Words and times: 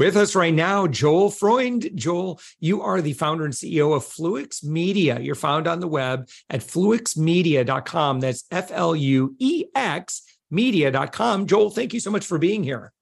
With 0.00 0.16
us 0.16 0.34
right 0.34 0.54
now, 0.54 0.86
Joel 0.86 1.30
Freund. 1.30 1.90
Joel, 1.94 2.40
you 2.58 2.80
are 2.80 3.02
the 3.02 3.12
founder 3.12 3.44
and 3.44 3.52
CEO 3.52 3.94
of 3.94 4.02
Fluex 4.02 4.64
Media. 4.64 5.20
You're 5.20 5.34
found 5.34 5.66
on 5.66 5.78
the 5.78 5.86
web 5.86 6.26
at 6.48 6.62
fluexmedia.com. 6.62 8.20
That's 8.20 8.44
F 8.50 8.70
L 8.72 8.96
U 8.96 9.36
E 9.38 9.66
X 9.74 10.22
media.com. 10.50 11.44
Joel, 11.44 11.68
thank 11.68 11.92
you 11.92 12.00
so 12.00 12.10
much 12.10 12.24
for 12.24 12.38
being 12.38 12.64
here. 12.64 12.94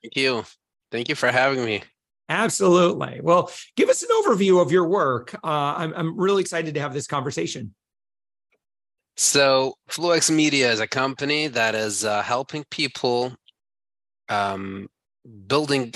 Thank 0.00 0.14
you. 0.14 0.44
Thank 0.92 1.08
you 1.08 1.16
for 1.16 1.32
having 1.32 1.64
me. 1.64 1.82
Absolutely. 2.28 3.18
Well, 3.20 3.50
give 3.74 3.88
us 3.88 4.04
an 4.04 4.10
overview 4.10 4.62
of 4.62 4.70
your 4.70 4.86
work. 4.86 5.34
Uh, 5.42 5.74
I'm, 5.76 5.92
I'm 5.92 6.16
really 6.16 6.42
excited 6.42 6.74
to 6.74 6.80
have 6.82 6.94
this 6.94 7.08
conversation. 7.08 7.74
So, 9.16 9.74
Fluex 9.90 10.30
Media 10.30 10.70
is 10.70 10.78
a 10.78 10.86
company 10.86 11.48
that 11.48 11.74
is 11.74 12.04
uh, 12.04 12.22
helping 12.22 12.62
people 12.70 13.34
um, 14.28 14.86
building 15.46 15.92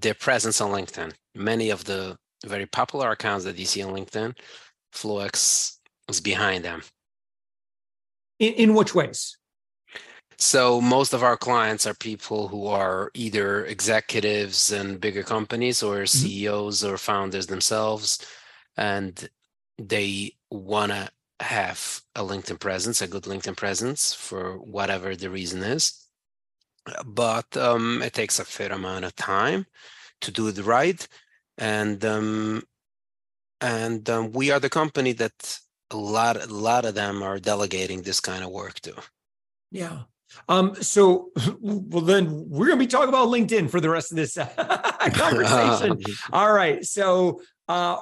their 0.00 0.14
presence 0.14 0.60
on 0.60 0.70
LinkedIn. 0.70 1.12
Many 1.34 1.70
of 1.70 1.84
the 1.84 2.16
very 2.44 2.66
popular 2.66 3.10
accounts 3.10 3.44
that 3.44 3.58
you 3.58 3.64
see 3.64 3.82
on 3.82 3.94
LinkedIn, 3.94 4.36
Fluex 4.92 5.78
is 6.08 6.20
behind 6.20 6.64
them. 6.64 6.82
In, 8.38 8.52
in 8.54 8.74
which 8.74 8.94
ways? 8.94 9.36
So 10.36 10.80
most 10.80 11.12
of 11.12 11.22
our 11.22 11.36
clients 11.36 11.86
are 11.86 11.94
people 11.94 12.48
who 12.48 12.66
are 12.66 13.10
either 13.14 13.64
executives 13.66 14.72
in 14.72 14.98
bigger 14.98 15.22
companies 15.22 15.82
or 15.82 15.98
mm-hmm. 15.98 16.06
CEOs 16.06 16.84
or 16.84 16.98
founders 16.98 17.46
themselves, 17.46 18.24
and 18.76 19.28
they 19.78 20.32
want 20.50 20.92
to 20.92 21.08
have 21.40 22.00
a 22.14 22.20
LinkedIn 22.20 22.60
presence, 22.60 23.00
a 23.00 23.06
good 23.06 23.24
LinkedIn 23.24 23.56
presence 23.56 24.12
for 24.12 24.58
whatever 24.58 25.14
the 25.16 25.30
reason 25.30 25.62
is 25.62 26.03
but 27.04 27.56
um, 27.56 28.02
it 28.02 28.12
takes 28.12 28.38
a 28.38 28.44
fair 28.44 28.72
amount 28.72 29.04
of 29.04 29.16
time 29.16 29.66
to 30.20 30.30
do 30.30 30.48
it 30.48 30.58
right. 30.58 31.06
And 31.58 32.04
um, 32.04 32.62
and 33.60 34.08
um, 34.10 34.32
we 34.32 34.50
are 34.50 34.60
the 34.60 34.70
company 34.70 35.12
that 35.12 35.58
a 35.90 35.96
lot 35.96 36.36
a 36.36 36.46
lot 36.52 36.84
of 36.84 36.94
them 36.94 37.22
are 37.22 37.38
delegating 37.38 38.02
this 38.02 38.20
kind 38.20 38.44
of 38.44 38.50
work 38.50 38.80
to. 38.80 38.94
Yeah. 39.70 40.02
Um 40.48 40.74
so 40.76 41.30
well 41.60 42.04
then 42.04 42.48
we're 42.48 42.66
gonna 42.66 42.78
be 42.78 42.86
talking 42.86 43.08
about 43.08 43.28
linkedin 43.28 43.70
for 43.70 43.80
the 43.80 43.90
rest 43.90 44.10
of 44.10 44.16
this 44.16 44.34
conversation. 45.14 46.00
All 46.32 46.52
right. 46.52 46.84
So 46.84 47.40
uh 47.68 47.98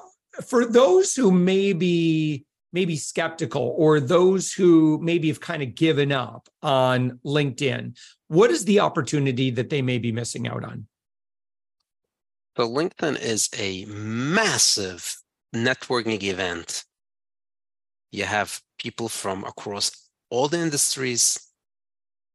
for 0.47 0.64
those 0.64 1.14
who 1.14 1.31
may 1.31 1.72
be 1.75 2.44
maybe 2.72 2.97
skeptical 2.97 3.75
or 3.76 4.00
those 4.00 4.53
who 4.53 4.99
maybe 5.03 5.28
have 5.28 5.41
kind 5.41 5.62
of 5.62 5.75
given 5.75 6.10
up 6.10 6.49
on 6.62 7.20
LinkedIn, 7.25 7.99
what 8.32 8.50
is 8.50 8.65
the 8.65 8.81
opportunity 8.81 9.50
that 9.50 9.69
they 9.69 9.82
may 9.82 9.98
be 9.98 10.10
missing 10.10 10.48
out 10.48 10.65
on? 10.65 10.87
So, 12.56 12.69
LinkedIn 12.69 13.20
is 13.20 13.50
a 13.59 13.84
massive 13.87 15.16
networking 15.54 16.22
event. 16.22 16.84
You 18.10 18.25
have 18.25 18.60
people 18.78 19.09
from 19.09 19.44
across 19.44 20.09
all 20.31 20.48
the 20.48 20.59
industries, 20.59 21.38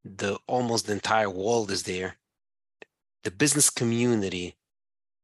the 0.03 0.37
almost 0.47 0.85
the 0.85 0.93
entire 0.93 1.29
world 1.29 1.71
is 1.71 1.83
there. 1.83 2.17
The 3.23 3.31
business 3.31 3.69
community. 3.69 4.55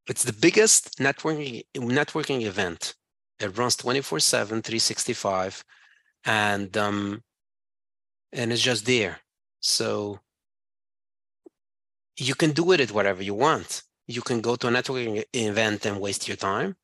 It's 0.07 0.23
the 0.23 0.33
biggest 0.33 0.97
networking 0.97 1.63
networking 1.75 2.41
event 2.41 2.95
it 3.39 3.57
runs 3.57 3.75
24 3.75 4.19
7, 4.19 4.61
365, 4.61 5.63
and 6.25 6.75
um, 6.77 7.23
and 8.31 8.51
it's 8.51 8.61
just 8.61 8.85
there. 8.85 9.19
So 9.59 10.19
you 12.17 12.35
can 12.35 12.51
do 12.51 12.71
it 12.71 12.79
at 12.79 12.91
whatever 12.91 13.23
you 13.23 13.33
want. 13.33 13.83
You 14.07 14.21
can 14.21 14.41
go 14.41 14.55
to 14.55 14.67
a 14.67 14.71
networking 14.71 15.23
event 15.33 15.85
and 15.85 15.99
waste 15.99 16.27
your 16.27 16.37
time. 16.37 16.75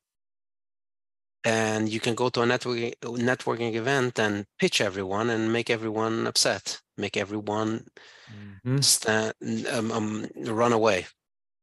And 1.44 1.88
you 1.88 2.00
can 2.00 2.14
go 2.14 2.28
to 2.28 2.42
a 2.42 2.46
networking 2.46 2.94
networking 3.00 3.74
event 3.74 4.18
and 4.18 4.44
pitch 4.58 4.80
everyone 4.80 5.30
and 5.30 5.52
make 5.52 5.70
everyone 5.70 6.26
upset, 6.26 6.80
make 6.98 7.16
everyone 7.16 7.86
mm-hmm. 8.30 8.80
stand, 8.80 9.32
um, 9.72 9.90
um, 9.90 10.26
run 10.36 10.72
away. 10.72 11.06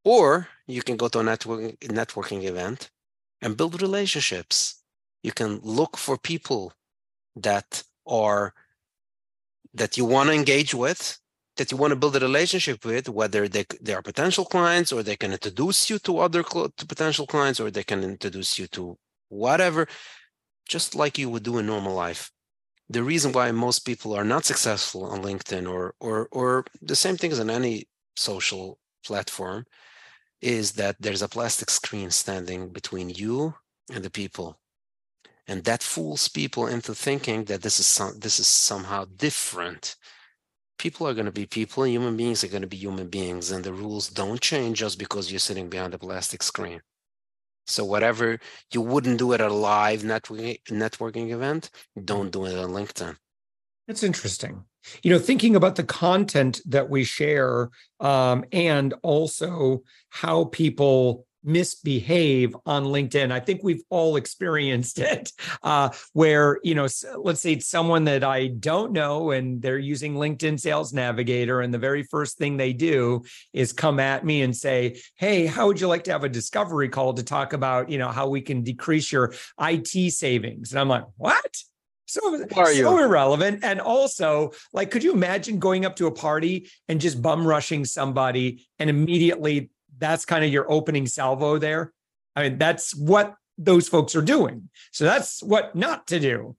Or 0.04 0.48
you 0.66 0.82
can 0.82 0.98
go 0.98 1.08
to 1.10 1.20
a 1.20 1.24
networking 1.24 1.78
networking 1.80 2.44
event 2.44 2.90
and 3.42 3.56
build 3.56 3.82
relationships 3.82 4.78
you 5.24 5.32
can 5.32 5.60
look 5.62 5.98
for 5.98 6.18
people 6.18 6.74
that 7.36 7.84
are 8.06 8.54
that 9.74 9.98
you 9.98 10.06
want 10.06 10.30
to 10.30 10.36
engage 10.36 10.74
with 10.74 11.20
that 11.58 11.72
you 11.72 11.78
want 11.78 11.92
to 11.92 11.96
build 11.96 12.16
a 12.16 12.20
relationship 12.20 12.86
with 12.86 13.10
whether 13.10 13.48
they, 13.48 13.66
they 13.82 13.94
are 13.94 14.02
potential 14.02 14.46
clients 14.46 14.92
or 14.92 15.04
they 15.04 15.16
can 15.16 15.32
introduce 15.32 15.90
you 15.90 16.00
to 16.00 16.20
other 16.20 16.44
cl- 16.44 16.72
to 16.78 16.86
potential 16.86 17.28
clients 17.28 17.60
or 17.60 17.70
they 17.70 17.84
can 17.84 18.04
introduce 18.04 18.58
you 18.60 18.68
to 18.68 18.98
whatever 19.30 19.88
just 20.68 20.96
like 20.96 21.18
you 21.18 21.30
would 21.30 21.44
do 21.44 21.58
in 21.58 21.66
normal 21.66 21.94
life. 21.94 22.32
The 22.90 23.04
reason 23.04 23.32
why 23.32 23.52
most 23.52 23.80
people 23.80 24.14
are 24.14 24.24
not 24.24 24.46
successful 24.46 25.06
on 25.06 25.22
linkedin 25.22 25.70
or 25.70 25.94
or 26.00 26.28
or 26.32 26.66
the 26.82 26.96
same 26.96 27.18
thing 27.18 27.32
as 27.32 27.40
on 27.40 27.50
any 27.50 27.88
social 28.16 28.80
platform 29.06 29.66
is 30.42 30.74
that 30.74 30.96
there's 31.00 31.22
a 31.22 31.28
plastic 31.28 31.70
screen 31.70 32.12
standing 32.12 32.70
between 32.70 33.10
you 33.10 33.56
and 33.94 34.04
the 34.04 34.10
people. 34.10 34.60
And 35.48 35.64
that 35.64 35.82
fools 35.82 36.28
people 36.28 36.68
into 36.68 36.94
thinking 36.94 37.46
that 37.46 37.62
this 37.62 37.80
is 37.80 37.88
some, 37.88 38.20
this 38.20 38.40
is 38.40 38.48
somehow 38.48 39.06
different 39.16 39.96
people 40.78 41.08
are 41.08 41.14
going 41.14 41.26
to 41.26 41.32
be 41.32 41.46
people 41.46 41.84
and 41.84 41.92
human 41.92 42.18
beings 42.18 42.44
are 42.44 42.50
going 42.50 42.62
to 42.62 42.68
be 42.68 42.78
human 42.78 43.08
beings 43.08 43.52
and 43.52 43.64
the 43.64 43.74
rules 43.74 44.10
don't 44.10 44.42
change 44.42 44.80
just 44.80 45.00
because 45.00 45.32
you're 45.32 45.40
sitting 45.40 45.70
behind 45.70 45.94
a 45.94 46.00
plastic 46.00 46.44
screen. 46.44 46.82
So 47.66 47.84
whatever 47.84 48.40
you 48.72 48.82
wouldn't 48.82 49.20
do 49.20 49.34
at 49.34 49.42
a 49.42 49.54
live 49.54 50.02
networking 50.02 50.60
networking 50.70 51.32
event 51.32 51.70
don't 52.02 52.32
do 52.32 52.46
it 52.46 52.58
on 52.58 52.70
linkedin. 52.70 53.18
That's 53.88 54.04
interesting. 54.04 54.64
You 55.04 55.12
know 55.12 55.20
thinking 55.20 55.56
about 55.56 55.76
the 55.76 55.84
content 55.84 56.62
that 56.66 56.90
we 56.90 57.04
share 57.04 57.70
um, 58.00 58.46
and 58.52 58.94
also 59.04 59.84
how 60.10 60.46
people 60.46 61.27
misbehave 61.48 62.56
on 62.66 62.86
LinkedIn. 62.86 63.32
I 63.32 63.40
think 63.40 63.62
we've 63.64 63.82
all 63.90 64.18
experienced 64.18 65.00
it, 65.00 65.32
uh, 65.64 65.90
where 66.14 66.60
you 66.64 66.76
know, 66.76 66.88
let's 67.18 67.42
say 67.42 67.54
it's 67.54 67.68
someone 67.68 68.04
that 68.04 68.24
I 68.24 68.48
don't 68.48 68.92
know, 68.92 69.32
and 69.32 69.62
they're 69.62 69.80
using 69.80 70.16
LinkedIn 70.16 70.60
Sales 70.60 70.94
Navigator, 70.94 71.62
and 71.62 71.74
the 71.74 71.80
very 71.80 72.04
first 72.04 72.38
thing 72.38 72.58
they 72.58 72.74
do 72.74 73.24
is 73.54 73.74
come 73.74 74.00
at 74.00 74.26
me 74.26 74.42
and 74.42 74.56
say, 74.56 75.00
"Hey, 75.16 75.46
how 75.46 75.68
would 75.68 75.82
you 75.82 75.88
like 75.88 76.04
to 76.06 76.12
have 76.12 76.24
a 76.24 76.30
discovery 76.30 76.90
call 76.90 77.14
to 77.14 77.24
talk 77.24 77.54
about 77.54 77.90
you 77.90 77.98
know 77.98 78.10
how 78.10 78.28
we 78.28 78.42
can 78.42 78.62
decrease 78.62 79.12
your 79.12 79.34
IT 79.60 80.12
savings?" 80.12 80.72
And 80.72 80.80
I'm 80.80 80.90
like, 80.90 81.06
"What?" 81.16 81.58
So, 82.08 82.46
so 82.74 82.98
irrelevant. 83.00 83.66
And 83.66 83.82
also, 83.82 84.52
like, 84.72 84.92
could 84.92 85.04
you 85.04 85.12
imagine 85.12 85.60
going 85.60 85.86
up 85.86 85.98
to 85.98 86.08
a 86.08 86.12
party 86.12 86.70
and 86.88 87.02
just 87.02 87.22
bum 87.22 87.46
rushing 87.46 87.84
somebody 87.84 88.66
and 88.80 88.90
immediately 88.90 89.72
that's 89.98 90.26
kind 90.26 90.44
of 90.44 90.52
your 90.52 90.70
opening 90.72 91.08
salvo 91.08 91.58
there. 91.58 91.94
I 92.36 92.44
mean, 92.44 92.58
that's 92.58 92.96
what 92.96 93.36
those 93.58 93.88
folks 93.88 94.16
are 94.16 94.22
doing. 94.22 94.70
So 94.92 95.06
that's 95.06 95.42
what 95.42 95.76
not 95.76 96.08
to 96.08 96.20
do. 96.20 96.56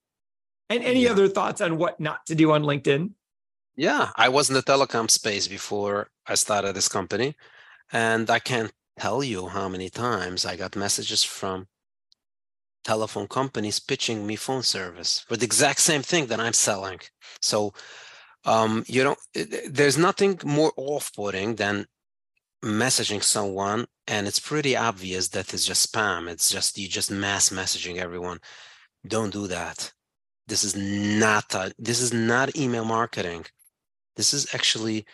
And 0.70 0.82
any 0.82 1.04
yeah. 1.04 1.10
other 1.10 1.28
thoughts 1.28 1.60
on 1.60 1.78
what 1.78 1.98
not 2.00 2.26
to 2.26 2.34
do 2.34 2.52
on 2.52 2.62
LinkedIn? 2.62 3.12
Yeah, 3.76 4.10
I 4.16 4.28
was 4.28 4.50
in 4.50 4.54
the 4.54 4.62
telecom 4.62 5.10
space 5.10 5.46
before 5.46 6.08
I 6.26 6.34
started 6.34 6.74
this 6.74 6.88
company. 6.88 7.36
And 7.92 8.28
I 8.28 8.38
can't 8.38 8.72
tell 8.98 9.22
you 9.22 9.48
how 9.48 9.68
many 9.68 9.88
times 9.88 10.44
I 10.44 10.56
got 10.56 10.76
messages 10.76 11.22
from 11.22 11.68
telephone 12.84 13.28
companies 13.28 13.78
pitching 13.80 14.26
me 14.26 14.36
phone 14.36 14.62
service 14.62 15.20
for 15.20 15.36
the 15.36 15.44
exact 15.44 15.80
same 15.80 16.02
thing 16.02 16.26
that 16.26 16.40
I'm 16.40 16.52
selling. 16.52 17.00
So 17.40 17.72
um, 18.44 18.84
you 18.86 19.04
know, 19.04 19.16
there's 19.68 19.98
nothing 19.98 20.40
more 20.44 20.72
off-putting 20.76 21.56
than 21.56 21.86
messaging 22.64 23.22
someone 23.22 23.86
and 24.06 24.26
it's 24.26 24.40
pretty 24.40 24.76
obvious 24.76 25.28
that 25.28 25.52
it's 25.52 25.66
just 25.66 25.92
spam. 25.92 26.28
It's 26.28 26.50
just 26.50 26.78
you 26.78 26.88
just 26.88 27.10
mass 27.10 27.50
messaging 27.50 27.98
everyone. 27.98 28.38
Don't 29.06 29.32
do 29.32 29.46
that. 29.46 29.92
This 30.46 30.64
is 30.64 30.74
not 30.74 31.54
a, 31.54 31.72
this 31.78 32.00
is 32.00 32.12
not 32.12 32.56
email 32.56 32.84
marketing. 32.84 33.44
This 34.16 34.32
is 34.32 34.52
actually 34.54 35.04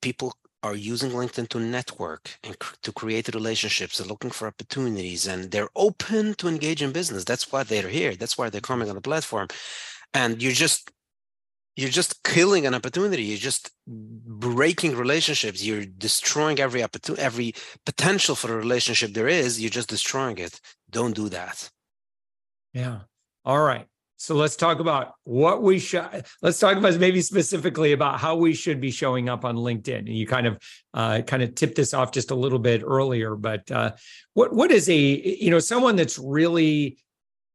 people 0.00 0.34
are 0.62 0.74
using 0.74 1.10
LinkedIn 1.10 1.48
to 1.48 1.60
network 1.60 2.30
and 2.44 2.58
cr- 2.58 2.76
to 2.82 2.92
create 2.92 3.34
relationships. 3.34 3.98
They're 3.98 4.06
looking 4.06 4.30
for 4.30 4.46
opportunities 4.46 5.26
and 5.26 5.50
they're 5.50 5.68
open 5.76 6.34
to 6.34 6.48
engage 6.48 6.82
in 6.82 6.92
business. 6.92 7.24
That's 7.24 7.50
why 7.50 7.64
they're 7.64 7.88
here. 7.88 8.14
That's 8.14 8.38
why 8.38 8.48
they're 8.48 8.60
coming 8.60 8.88
on 8.88 8.94
the 8.94 9.00
platform. 9.00 9.48
And 10.14 10.42
you're 10.42 10.52
just 10.52 10.90
you're 11.76 11.90
just 11.90 12.22
killing 12.22 12.66
an 12.66 12.74
opportunity. 12.74 13.22
You're 13.22 13.38
just 13.38 13.70
breaking 13.86 14.96
relationships. 14.96 15.64
You're 15.64 15.84
destroying 15.84 16.60
every 16.60 16.82
opportunity, 16.82 17.22
every 17.22 17.54
potential 17.86 18.34
for 18.34 18.52
a 18.52 18.56
relationship 18.56 19.14
there 19.14 19.28
is. 19.28 19.60
You're 19.60 19.70
just 19.70 19.88
destroying 19.88 20.38
it. 20.38 20.60
Don't 20.90 21.14
do 21.14 21.28
that. 21.30 21.70
Yeah. 22.74 23.00
All 23.44 23.60
right. 23.60 23.86
So 24.18 24.36
let's 24.36 24.54
talk 24.54 24.78
about 24.78 25.14
what 25.24 25.62
we 25.62 25.80
should. 25.80 26.24
Let's 26.42 26.60
talk 26.60 26.76
about 26.76 26.96
maybe 27.00 27.20
specifically 27.22 27.90
about 27.90 28.20
how 28.20 28.36
we 28.36 28.54
should 28.54 28.80
be 28.80 28.92
showing 28.92 29.28
up 29.28 29.44
on 29.44 29.56
LinkedIn. 29.56 29.98
And 29.98 30.16
you 30.16 30.28
kind 30.28 30.46
of, 30.46 30.58
uh, 30.94 31.22
kind 31.26 31.42
of 31.42 31.56
tipped 31.56 31.74
this 31.74 31.92
off 31.92 32.12
just 32.12 32.30
a 32.30 32.36
little 32.36 32.60
bit 32.60 32.84
earlier. 32.86 33.34
But 33.34 33.68
uh, 33.72 33.92
what 34.34 34.54
what 34.54 34.70
is 34.70 34.88
a 34.88 34.94
you 34.94 35.50
know 35.50 35.58
someone 35.58 35.96
that's 35.96 36.20
really 36.20 36.98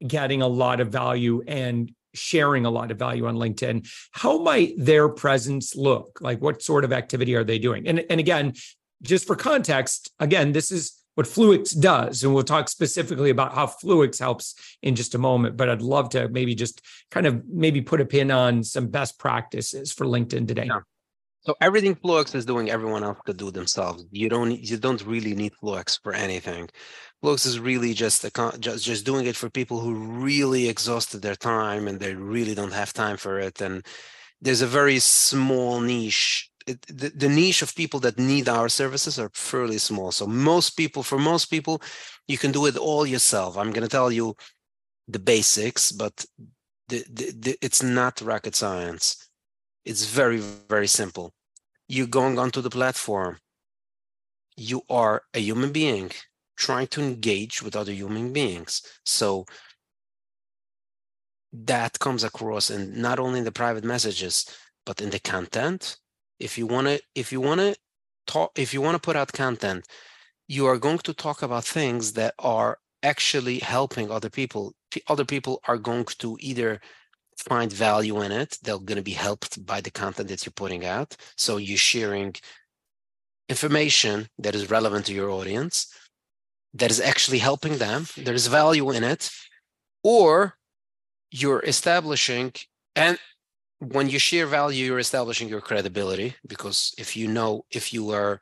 getting 0.06 0.42
a 0.42 0.48
lot 0.48 0.82
of 0.82 0.90
value 0.90 1.42
and 1.48 1.90
sharing 2.18 2.66
a 2.66 2.70
lot 2.70 2.92
of 2.92 3.00
value 3.00 3.26
on 3.28 3.36
LinkedIn? 3.36 3.88
How 4.12 4.38
might 4.40 4.74
their 4.78 5.10
presence 5.10 5.76
look? 5.76 6.20
Like, 6.22 6.42
what 6.42 6.62
sort 6.62 6.84
of 6.84 6.92
activity 6.94 7.36
are 7.36 7.44
they 7.44 7.60
doing? 7.60 7.88
And 7.88 8.04
and 8.10 8.20
again, 8.20 8.54
just 9.02 9.28
for 9.28 9.36
context, 9.36 10.12
again, 10.20 10.52
this 10.52 10.72
is 10.72 10.94
what 11.16 11.26
Fluex 11.26 11.80
does. 11.80 12.24
And 12.24 12.34
we'll 12.34 12.44
talk 12.44 12.70
specifically 12.70 13.32
about 13.32 13.54
how 13.54 13.66
Fluex 13.66 14.20
helps 14.20 14.54
in 14.84 14.96
just 14.96 15.16
a 15.16 15.18
moment. 15.18 15.58
But 15.58 15.68
I'd 15.68 15.82
love 15.82 16.10
to 16.10 16.30
maybe 16.30 16.54
just 16.54 16.82
kind 17.10 17.26
of 17.26 17.44
maybe 17.48 17.82
put 17.82 18.02
a 18.02 18.06
pin 18.06 18.30
on 18.30 18.64
some 18.64 18.88
best 18.88 19.18
practices 19.18 19.92
for 19.92 20.06
LinkedIn 20.06 20.48
today. 20.48 20.66
Yeah. 20.68 20.82
So 21.48 21.56
everything 21.62 21.96
Fluex 21.96 22.36
is 22.36 22.46
doing, 22.46 22.70
everyone 22.70 23.06
else 23.06 23.20
could 23.26 23.38
do 23.38 23.52
themselves. 23.52 24.04
You 24.12 24.28
don't 24.28 24.52
you 24.52 24.76
don't 24.76 25.02
really 25.06 25.34
need 25.34 25.54
Fluex 25.54 25.98
for 26.04 26.14
anything. 26.14 26.68
Fluex 27.24 27.46
is 27.46 27.58
really 27.58 27.94
just 27.94 28.26
a, 28.26 28.32
just 28.60 28.84
just 28.84 29.06
doing 29.06 29.26
it 29.28 29.38
for 29.38 29.50
people 29.50 29.80
who 29.80 29.94
really 29.96 30.68
exhausted 30.68 31.22
their 31.22 31.38
time 31.38 31.88
and 31.88 32.02
they 32.02 32.14
really 32.16 32.54
don't 32.54 32.74
have 32.74 32.92
time 32.92 33.16
for 33.16 33.40
it. 33.40 33.62
And 33.62 33.86
there's 34.42 34.62
a 34.62 34.68
very 34.68 35.00
small 35.00 35.80
niche 35.80 36.52
the, 36.66 37.14
the 37.16 37.30
niche 37.30 37.62
of 37.62 37.74
people 37.76 38.02
that 38.02 38.20
need 38.20 38.50
our 38.50 38.68
services 38.68 39.18
are 39.18 39.32
fairly 39.34 39.78
small. 39.78 40.12
So 40.12 40.28
most 40.28 40.72
people, 40.72 41.02
for 41.02 41.18
most 41.18 41.46
people, 41.46 41.82
you 42.28 42.38
can 42.38 42.52
do 42.52 42.66
it 42.66 42.76
all 42.76 43.06
yourself. 43.06 43.58
I'm 43.58 43.72
going 43.72 43.88
to 43.88 43.98
tell 43.98 44.12
you 44.12 44.36
the 45.08 45.20
basics, 45.20 45.94
but 45.94 46.26
the, 46.90 47.06
the, 47.10 47.32
the, 47.40 47.58
it's 47.62 47.82
not 47.82 48.20
rocket 48.20 48.54
science. 48.54 49.30
It's 49.86 50.06
very, 50.06 50.40
very 50.68 50.88
simple. 50.88 51.34
You're 51.88 52.08
going 52.08 52.38
onto 52.40 52.62
the 52.62 52.70
platform. 52.70 53.38
You 54.56 54.82
are 54.90 55.24
a 55.34 55.40
human 55.40 55.72
being 55.72 56.12
trying 56.58 56.88
to 56.88 57.02
engage 57.02 57.62
with 57.62 57.76
other 57.76 57.92
human 57.92 58.34
beings. 58.34 58.82
So 59.06 59.46
that 61.54 62.00
comes 62.00 62.24
across 62.24 62.70
and 62.70 62.98
not 62.98 63.20
only 63.20 63.40
in 63.40 63.46
the 63.46 63.52
private 63.52 63.84
messages, 63.84 64.46
but 64.86 65.02
in 65.02 65.12
the 65.12 65.20
content, 65.20 65.98
if 66.40 66.58
you 66.58 66.68
want 66.68 66.88
to 66.88 67.00
if 67.16 67.32
you 67.32 67.42
want 67.42 67.60
to 67.60 67.76
talk 68.26 68.52
if 68.58 68.74
you 68.74 68.82
want 68.82 68.96
to 68.96 69.02
put 69.02 69.16
out 69.16 69.32
content 69.34 69.88
you 70.48 70.66
are 70.66 70.78
going 70.78 70.98
to 71.00 71.14
talk 71.14 71.42
about 71.42 71.66
things 71.66 72.14
that 72.14 72.34
are 72.40 72.78
actually 73.04 73.60
helping 73.60 74.12
other 74.12 74.30
people 74.30 74.74
other 75.08 75.26
people 75.26 75.62
are 75.68 75.78
going 75.78 76.06
to 76.06 76.38
either 76.40 76.80
find 77.38 77.72
value 77.72 78.22
in 78.22 78.32
it 78.32 78.58
they're 78.64 78.80
going 78.80 78.98
to 78.98 79.02
be 79.04 79.12
helped 79.12 79.66
by 79.66 79.80
the 79.82 79.92
content 79.92 80.28
that 80.30 80.46
you're 80.46 80.52
putting 80.54 80.86
out. 80.86 81.16
So 81.36 81.58
you're 81.58 81.78
sharing 81.78 82.36
information 83.50 84.28
that 84.40 84.56
is 84.56 84.70
relevant 84.70 85.06
to 85.06 85.14
your 85.14 85.30
audience 85.30 85.88
that 86.74 86.92
is 86.92 87.00
actually 87.00 87.40
helping 87.40 87.78
them 87.78 88.06
there 88.18 88.34
is 88.34 88.48
value 88.48 88.92
in 88.92 89.04
it 89.04 89.30
or 90.04 90.56
you're 91.32 91.64
establishing 91.64 92.52
and 92.96 93.18
when 93.80 94.10
you 94.10 94.20
share 94.20 94.46
value 94.46 94.86
you're 94.86 95.00
establishing 95.00 95.48
your 95.48 95.62
credibility 95.62 96.36
because 96.46 96.94
if 96.98 97.16
you 97.16 97.28
know 97.28 97.64
if 97.72 97.94
you 97.94 98.12
are 98.12 98.42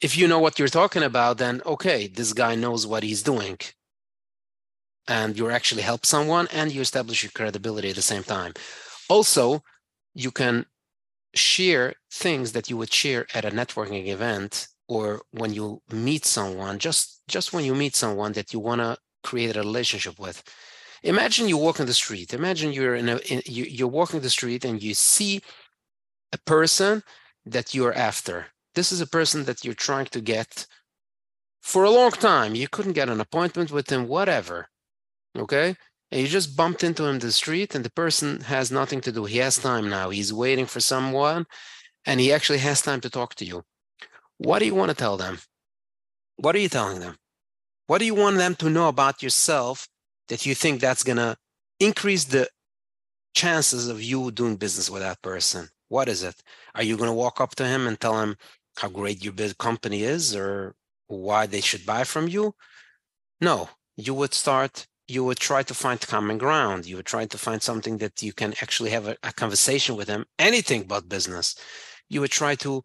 if 0.00 0.16
you 0.16 0.28
know 0.28 0.38
what 0.38 0.58
you're 0.58 0.68
talking 0.68 1.02
about 1.02 1.38
then 1.38 1.60
okay 1.66 2.06
this 2.06 2.32
guy 2.32 2.54
knows 2.54 2.86
what 2.86 3.02
he's 3.02 3.22
doing 3.22 3.58
and 5.10 5.36
you 5.36 5.50
actually 5.50 5.82
help 5.82 6.06
someone 6.06 6.46
and 6.52 6.72
you 6.72 6.80
establish 6.80 7.22
your 7.22 7.32
credibility 7.34 7.90
at 7.90 7.96
the 7.96 8.10
same 8.12 8.22
time 8.22 8.52
also 9.08 9.44
you 10.14 10.30
can 10.30 10.64
share 11.34 11.94
things 12.24 12.52
that 12.52 12.70
you 12.70 12.76
would 12.76 12.92
share 12.92 13.26
at 13.34 13.44
a 13.44 13.50
networking 13.50 14.06
event 14.06 14.68
or 14.88 15.22
when 15.32 15.52
you 15.52 15.66
meet 15.92 16.24
someone 16.24 16.78
just 16.78 17.22
just 17.28 17.52
when 17.52 17.64
you 17.64 17.74
meet 17.74 17.94
someone 17.94 18.32
that 18.32 18.52
you 18.52 18.58
want 18.58 18.80
to 18.80 18.96
create 19.22 19.56
a 19.56 19.60
relationship 19.60 20.18
with 20.18 20.42
Imagine 21.02 21.48
you 21.48 21.56
walk 21.56 21.80
in 21.80 21.86
the 21.86 21.94
street. 21.94 22.34
Imagine 22.34 22.72
you're 22.72 22.94
in 22.94 23.08
a 23.08 23.16
in, 23.32 23.42
you, 23.46 23.64
you're 23.64 23.88
walking 23.88 24.20
the 24.20 24.30
street 24.30 24.64
and 24.64 24.82
you 24.82 24.94
see 24.94 25.40
a 26.32 26.38
person 26.38 27.02
that 27.46 27.74
you're 27.74 27.94
after. 27.94 28.46
This 28.74 28.92
is 28.92 29.00
a 29.00 29.06
person 29.06 29.44
that 29.44 29.64
you're 29.64 29.74
trying 29.74 30.06
to 30.06 30.20
get 30.20 30.66
for 31.62 31.84
a 31.84 31.90
long 31.90 32.10
time. 32.10 32.54
You 32.54 32.68
couldn't 32.68 32.92
get 32.92 33.08
an 33.08 33.20
appointment 33.20 33.70
with 33.70 33.90
him, 33.90 34.08
whatever. 34.08 34.68
Okay. 35.38 35.76
And 36.10 36.20
you 36.20 36.26
just 36.26 36.56
bumped 36.56 36.82
into 36.82 37.04
him 37.04 37.14
in 37.14 37.18
the 37.20 37.32
street, 37.32 37.74
and 37.74 37.84
the 37.84 37.90
person 37.90 38.40
has 38.40 38.72
nothing 38.72 39.00
to 39.02 39.12
do. 39.12 39.24
He 39.24 39.38
has 39.38 39.58
time 39.58 39.88
now. 39.88 40.10
He's 40.10 40.32
waiting 40.32 40.66
for 40.66 40.80
someone, 40.80 41.46
and 42.04 42.18
he 42.18 42.32
actually 42.32 42.58
has 42.58 42.82
time 42.82 43.00
to 43.02 43.10
talk 43.10 43.36
to 43.36 43.44
you. 43.44 43.62
What 44.38 44.58
do 44.58 44.66
you 44.66 44.74
want 44.74 44.90
to 44.90 44.96
tell 44.96 45.16
them? 45.16 45.38
What 46.36 46.56
are 46.56 46.58
you 46.58 46.68
telling 46.68 47.00
them? 47.00 47.16
What 47.86 47.98
do 47.98 48.06
you 48.06 48.14
want 48.14 48.38
them 48.38 48.54
to 48.56 48.70
know 48.70 48.88
about 48.88 49.22
yourself 49.22 49.86
that 50.28 50.46
you 50.46 50.54
think 50.54 50.80
that's 50.80 51.04
going 51.04 51.18
to 51.18 51.36
increase 51.78 52.24
the 52.24 52.48
chances 53.34 53.88
of 53.88 54.02
you 54.02 54.30
doing 54.30 54.56
business 54.56 54.90
with 54.90 55.02
that 55.02 55.22
person? 55.22 55.68
What 55.88 56.08
is 56.08 56.22
it? 56.22 56.42
Are 56.74 56.82
you 56.82 56.96
going 56.96 57.10
to 57.10 57.14
walk 57.14 57.40
up 57.40 57.54
to 57.56 57.66
him 57.66 57.86
and 57.86 58.00
tell 58.00 58.20
him 58.20 58.36
how 58.76 58.88
great 58.88 59.22
your 59.22 59.32
big 59.32 59.58
company 59.58 60.02
is 60.02 60.34
or 60.34 60.74
why 61.08 61.46
they 61.46 61.60
should 61.60 61.84
buy 61.84 62.04
from 62.04 62.28
you? 62.28 62.54
No, 63.40 63.68
you 63.96 64.14
would 64.14 64.34
start, 64.34 64.86
you 65.10 65.24
would 65.24 65.38
try 65.38 65.62
to 65.64 65.74
find 65.74 66.00
common 66.00 66.38
ground. 66.38 66.86
You 66.86 66.96
would 66.96 67.06
try 67.06 67.26
to 67.26 67.38
find 67.38 67.60
something 67.60 67.98
that 67.98 68.22
you 68.22 68.32
can 68.32 68.54
actually 68.62 68.90
have 68.90 69.08
a, 69.08 69.16
a 69.22 69.32
conversation 69.32 69.96
with 69.96 70.06
them, 70.06 70.24
anything 70.38 70.84
but 70.84 71.08
business. 71.08 71.56
You 72.08 72.20
would 72.20 72.30
try 72.30 72.54
to 72.56 72.82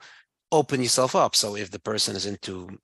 open 0.51 0.82
yourself 0.82 1.15
up. 1.15 1.36
So 1.36 1.55
if 1.55 1.70
the 1.70 1.79
person 1.79 2.15
is 2.15 2.25
into 2.25 2.79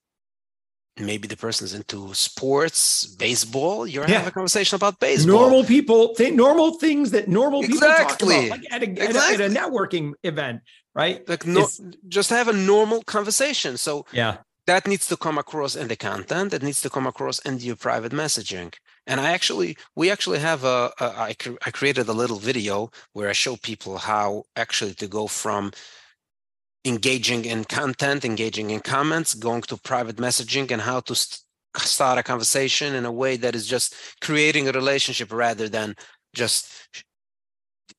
maybe 0.99 1.27
the 1.27 1.37
person's 1.37 1.73
into 1.73 2.13
sports, 2.13 3.05
baseball. 3.05 3.87
You're 3.87 4.03
yeah. 4.07 4.15
having 4.15 4.27
a 4.27 4.31
conversation 4.31 4.75
about 4.75 4.99
baseball. 4.99 5.39
Normal 5.39 5.63
people, 5.63 6.13
th- 6.15 6.33
normal 6.33 6.75
things 6.75 7.11
that 7.11 7.27
normal 7.27 7.61
people 7.61 7.77
exactly. 7.77 8.35
talk 8.35 8.45
about, 8.45 8.59
like 8.59 8.73
at 8.73 8.83
a, 8.83 8.85
exactly. 8.85 9.35
at, 9.35 9.41
a, 9.41 9.45
at 9.45 9.51
a 9.51 9.53
networking 9.53 10.13
event, 10.23 10.61
right? 10.93 11.27
Like 11.27 11.45
no, 11.45 11.67
just 12.07 12.29
have 12.29 12.47
a 12.47 12.53
normal 12.53 13.01
conversation. 13.03 13.77
So 13.77 14.05
yeah, 14.11 14.37
that 14.67 14.87
needs 14.87 15.07
to 15.07 15.17
come 15.17 15.37
across 15.37 15.75
in 15.75 15.87
the 15.87 15.95
content. 15.95 16.51
That 16.51 16.63
needs 16.63 16.81
to 16.81 16.89
come 16.89 17.07
across 17.07 17.39
in 17.39 17.57
your 17.59 17.75
private 17.75 18.11
messaging. 18.11 18.73
And 19.07 19.19
I 19.19 19.31
actually, 19.31 19.77
we 19.95 20.11
actually 20.11 20.39
have 20.39 20.63
a, 20.63 20.91
a 20.99 21.05
I, 21.29 21.33
cre- 21.33 21.61
I 21.65 21.71
created 21.71 22.07
a 22.07 22.13
little 22.13 22.37
video 22.37 22.91
where 23.13 23.29
I 23.29 23.33
show 23.33 23.55
people 23.57 23.97
how 23.97 24.43
actually 24.55 24.93
to 24.95 25.07
go 25.07 25.27
from 25.27 25.71
engaging 26.85 27.45
in 27.45 27.63
content, 27.65 28.25
engaging 28.25 28.69
in 28.69 28.79
comments, 28.79 29.33
going 29.33 29.61
to 29.63 29.77
private 29.77 30.17
messaging, 30.17 30.71
and 30.71 30.81
how 30.81 30.99
to 31.01 31.15
st- 31.15 31.41
start 31.77 32.17
a 32.17 32.23
conversation 32.23 32.95
in 32.95 33.05
a 33.05 33.11
way 33.11 33.37
that 33.37 33.55
is 33.55 33.65
just 33.67 33.95
creating 34.21 34.67
a 34.67 34.71
relationship 34.71 35.31
rather 35.31 35.69
than 35.69 35.95
just 36.35 36.71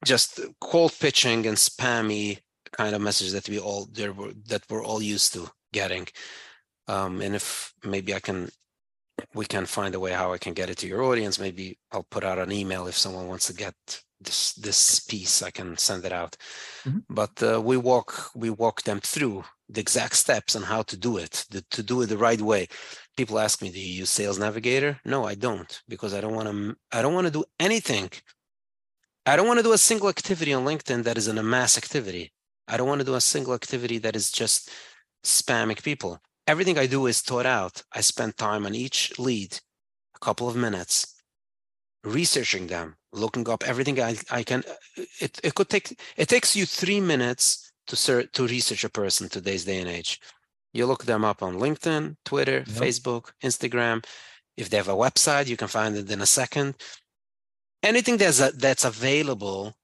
just 0.04 0.40
cold 0.60 0.92
pitching 1.00 1.46
and 1.46 1.56
spammy 1.56 2.38
kind 2.72 2.94
of 2.94 3.02
messages 3.02 3.32
that 3.32 3.48
we 3.48 3.58
all 3.58 3.88
there 3.92 4.12
were 4.12 4.32
that 4.46 4.62
we're 4.68 4.84
all 4.84 5.02
used 5.02 5.32
to 5.32 5.48
getting. 5.72 6.06
Um, 6.88 7.20
and 7.20 7.34
if 7.34 7.72
maybe 7.84 8.14
I 8.14 8.20
can 8.20 8.50
we 9.34 9.46
can 9.46 9.66
find 9.66 9.94
a 9.94 10.00
way 10.00 10.12
how 10.12 10.32
I 10.32 10.38
can 10.38 10.52
get 10.52 10.70
it 10.70 10.78
to 10.78 10.88
your 10.88 11.02
audience. 11.02 11.38
Maybe 11.38 11.78
I'll 11.92 12.06
put 12.10 12.24
out 12.24 12.38
an 12.38 12.52
email 12.52 12.86
if 12.86 12.96
someone 12.96 13.28
wants 13.28 13.46
to 13.46 13.54
get 13.54 13.74
this 14.22 14.52
this 14.54 15.00
piece 15.00 15.42
i 15.42 15.50
can 15.50 15.76
send 15.76 16.04
it 16.04 16.12
out. 16.12 16.36
Mm-hmm. 16.84 17.00
but 17.10 17.42
uh, 17.42 17.60
we 17.60 17.76
walk 17.76 18.30
we 18.34 18.50
walk 18.50 18.82
them 18.82 19.00
through 19.00 19.44
the 19.68 19.80
exact 19.80 20.16
steps 20.16 20.54
on 20.54 20.62
how 20.62 20.82
to 20.82 20.96
do 20.96 21.16
it 21.16 21.44
the, 21.50 21.62
to 21.70 21.82
do 21.82 22.02
it 22.02 22.06
the 22.06 22.18
right 22.18 22.40
way. 22.40 22.68
People 23.16 23.38
ask 23.38 23.62
me 23.62 23.70
do 23.70 23.80
you 23.80 24.00
use 24.00 24.10
sales 24.10 24.38
navigator? 24.38 25.00
No 25.04 25.24
i 25.24 25.34
don't 25.34 25.82
because 25.88 26.14
i 26.14 26.20
don't 26.20 26.34
want 26.34 26.48
to 26.48 26.76
i 26.92 27.02
don't 27.02 27.14
want 27.14 27.26
to 27.26 27.32
do 27.32 27.44
anything. 27.58 28.10
I 29.24 29.36
don't 29.36 29.46
want 29.46 29.58
to 29.60 29.64
do 29.64 29.72
a 29.72 29.78
single 29.78 30.08
activity 30.08 30.52
on 30.52 30.64
linkedin 30.64 31.04
that 31.04 31.16
is 31.16 31.28
in 31.28 31.38
a 31.38 31.42
mass 31.44 31.78
activity. 31.78 32.32
I 32.66 32.76
don't 32.76 32.88
want 32.88 33.00
to 33.00 33.04
do 33.04 33.14
a 33.14 33.20
single 33.20 33.54
activity 33.54 33.98
that 33.98 34.16
is 34.16 34.32
just 34.32 34.70
spamming 35.24 35.80
people 35.82 36.20
everything 36.46 36.78
i 36.78 36.86
do 36.86 37.06
is 37.06 37.20
thought 37.20 37.46
out 37.46 37.82
i 37.92 38.00
spend 38.00 38.36
time 38.36 38.66
on 38.66 38.74
each 38.74 39.18
lead 39.18 39.58
a 40.16 40.18
couple 40.18 40.48
of 40.48 40.56
minutes 40.56 41.22
researching 42.04 42.66
them 42.66 42.96
looking 43.12 43.48
up 43.48 43.62
everything 43.66 44.00
i, 44.00 44.16
I 44.30 44.42
can 44.42 44.62
uh, 44.68 45.02
it, 45.20 45.40
it 45.42 45.54
could 45.54 45.68
take 45.68 46.00
it 46.16 46.28
takes 46.28 46.56
you 46.56 46.66
three 46.66 47.00
minutes 47.00 47.72
to 47.86 47.96
search 47.96 48.32
to 48.32 48.46
research 48.46 48.84
a 48.84 48.88
person 48.88 49.28
today's 49.28 49.64
day 49.64 49.78
and 49.78 49.88
age 49.88 50.20
you 50.72 50.86
look 50.86 51.04
them 51.04 51.24
up 51.24 51.42
on 51.42 51.58
LinkedIn, 51.58 52.16
Twitter, 52.24 52.64
yep. 52.66 52.66
Facebook, 52.66 53.32
Instagram. 53.42 54.04
If 54.56 54.70
they 54.70 54.78
have 54.78 54.88
a 54.88 54.92
website, 54.92 55.46
you 55.46 55.56
can 55.56 55.68
find 55.68 55.96
it 55.96 56.10
in 56.10 56.22
a 56.22 56.26
second. 56.26 56.76
Anything 57.82 58.16
that's 58.16 58.40
a, 58.40 58.52
that's 58.52 58.84
available, 58.84 59.74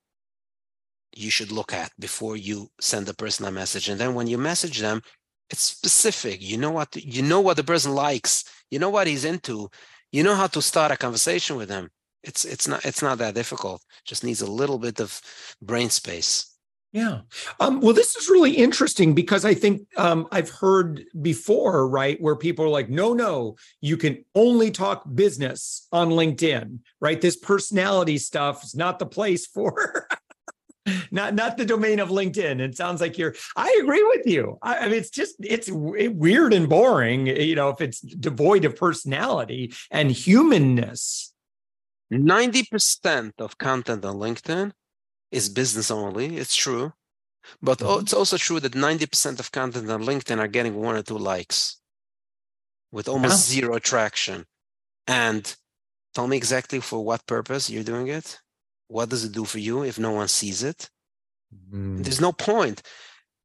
you 1.15 1.31
should 1.31 1.53
look 1.53 1.73
at 1.73 1.93
before 1.99 2.37
you 2.37 2.71
send 2.81 3.07
the 3.07 3.15
person 3.15 3.45
a 3.47 3.51
message. 3.51 3.89
And 3.89 4.01
then 4.01 4.15
when 4.15 4.27
you 4.27 4.39
message 4.39 4.79
them, 4.79 5.03
it's 5.51 5.63
specific. 5.63 6.43
You 6.43 6.59
know 6.59 6.71
what 6.71 6.97
you 6.97 7.23
know 7.23 7.41
what 7.41 7.57
the 7.57 7.65
person 7.65 7.95
likes. 7.95 8.45
You 8.71 8.79
know 8.79 8.91
what 8.91 9.07
he's 9.07 9.25
into. 9.25 9.71
You 10.13 10.23
know 10.23 10.35
how 10.35 10.47
to 10.49 10.63
start 10.63 10.93
a 10.93 10.97
conversation 10.97 11.57
with 11.57 11.71
him. 11.71 11.91
It's 12.23 12.45
it's 12.45 12.69
not 12.69 12.85
it's 12.85 13.03
not 13.03 13.19
that 13.19 13.35
difficult. 13.35 13.83
Just 14.05 14.25
needs 14.25 14.41
a 14.41 14.51
little 14.51 14.79
bit 14.79 15.01
of 15.01 15.21
brain 15.63 15.91
space. 15.91 16.59
Yeah. 16.93 17.21
Um, 17.61 17.81
well, 17.81 17.93
this 17.93 18.17
is 18.17 18.31
really 18.31 18.53
interesting 18.53 19.15
because 19.15 19.45
I 19.45 19.53
think 19.53 19.87
um, 19.99 20.27
I've 20.33 20.49
heard 20.49 21.05
before, 21.21 21.87
right, 21.87 22.19
where 22.19 22.35
people 22.35 22.65
are 22.65 22.71
like, 22.71 22.89
no, 22.89 23.13
no, 23.13 23.57
you 23.83 23.99
can 23.99 24.25
only 24.35 24.71
talk 24.71 25.03
business 25.15 25.87
on 25.93 26.09
LinkedIn, 26.09 26.79
right? 26.99 27.21
This 27.21 27.37
personality 27.37 28.17
stuff 28.17 28.65
is 28.65 28.75
not 28.75 28.99
the 28.99 29.07
place 29.07 29.47
for. 29.55 30.08
Not 31.11 31.35
not 31.35 31.57
the 31.57 31.65
domain 31.65 32.01
of 32.01 32.09
linkedin 32.09 32.61
it 32.61 32.77
sounds 32.77 33.01
like 33.01 33.19
you're 33.19 33.35
i 33.57 33.79
agree 33.83 34.05
with 34.15 34.27
you 34.27 34.59
I, 34.63 34.79
I 34.79 34.85
mean 34.89 34.99
it's 34.99 35.11
just 35.11 35.37
it's 35.41 35.71
weird 35.71 36.53
and 36.53 36.69
boring 36.69 37.27
you 37.27 37.55
know 37.55 37.69
if 37.71 37.81
it's 37.81 38.01
devoid 38.01 38.65
of 38.65 38.77
personality 38.77 39.73
and 39.91 40.11
humanness 40.11 41.33
90% 42.13 43.33
of 43.39 43.59
content 43.59 44.05
on 44.05 44.17
linkedin 44.17 44.73
is 45.31 45.49
business 45.49 45.91
only. 45.91 46.37
It's 46.37 46.55
true. 46.55 46.93
But 47.63 47.79
mm-hmm. 47.79 48.03
it's 48.03 48.13
also 48.13 48.37
true 48.37 48.61
that 48.61 48.73
90% 48.73 49.41
of 49.41 49.53
content 49.53 49.91
on 49.91 50.05
LinkedIn 50.05 50.39
are 50.39 50.49
getting 50.49 50.75
one 50.75 50.97
or 50.97 51.03
two 51.03 51.19
likes 51.19 51.81
with 52.91 53.09
almost 53.09 53.51
yeah. 53.51 53.61
zero 53.61 53.79
traction. 53.79 54.45
And 55.07 55.55
tell 56.15 56.27
me 56.27 56.37
exactly 56.37 56.81
for 56.81 57.05
what 57.05 57.27
purpose 57.27 57.71
you're 57.71 57.85
doing 57.85 58.09
it. 58.09 58.39
What 58.89 59.09
does 59.09 59.25
it 59.25 59.33
do 59.33 59.45
for 59.45 59.59
you 59.59 59.85
if 59.85 59.99
no 59.99 60.13
one 60.13 60.29
sees 60.29 60.63
it? 60.63 60.91
Mm. 61.73 62.03
There's 62.03 62.21
no 62.21 62.33
point. 62.33 62.83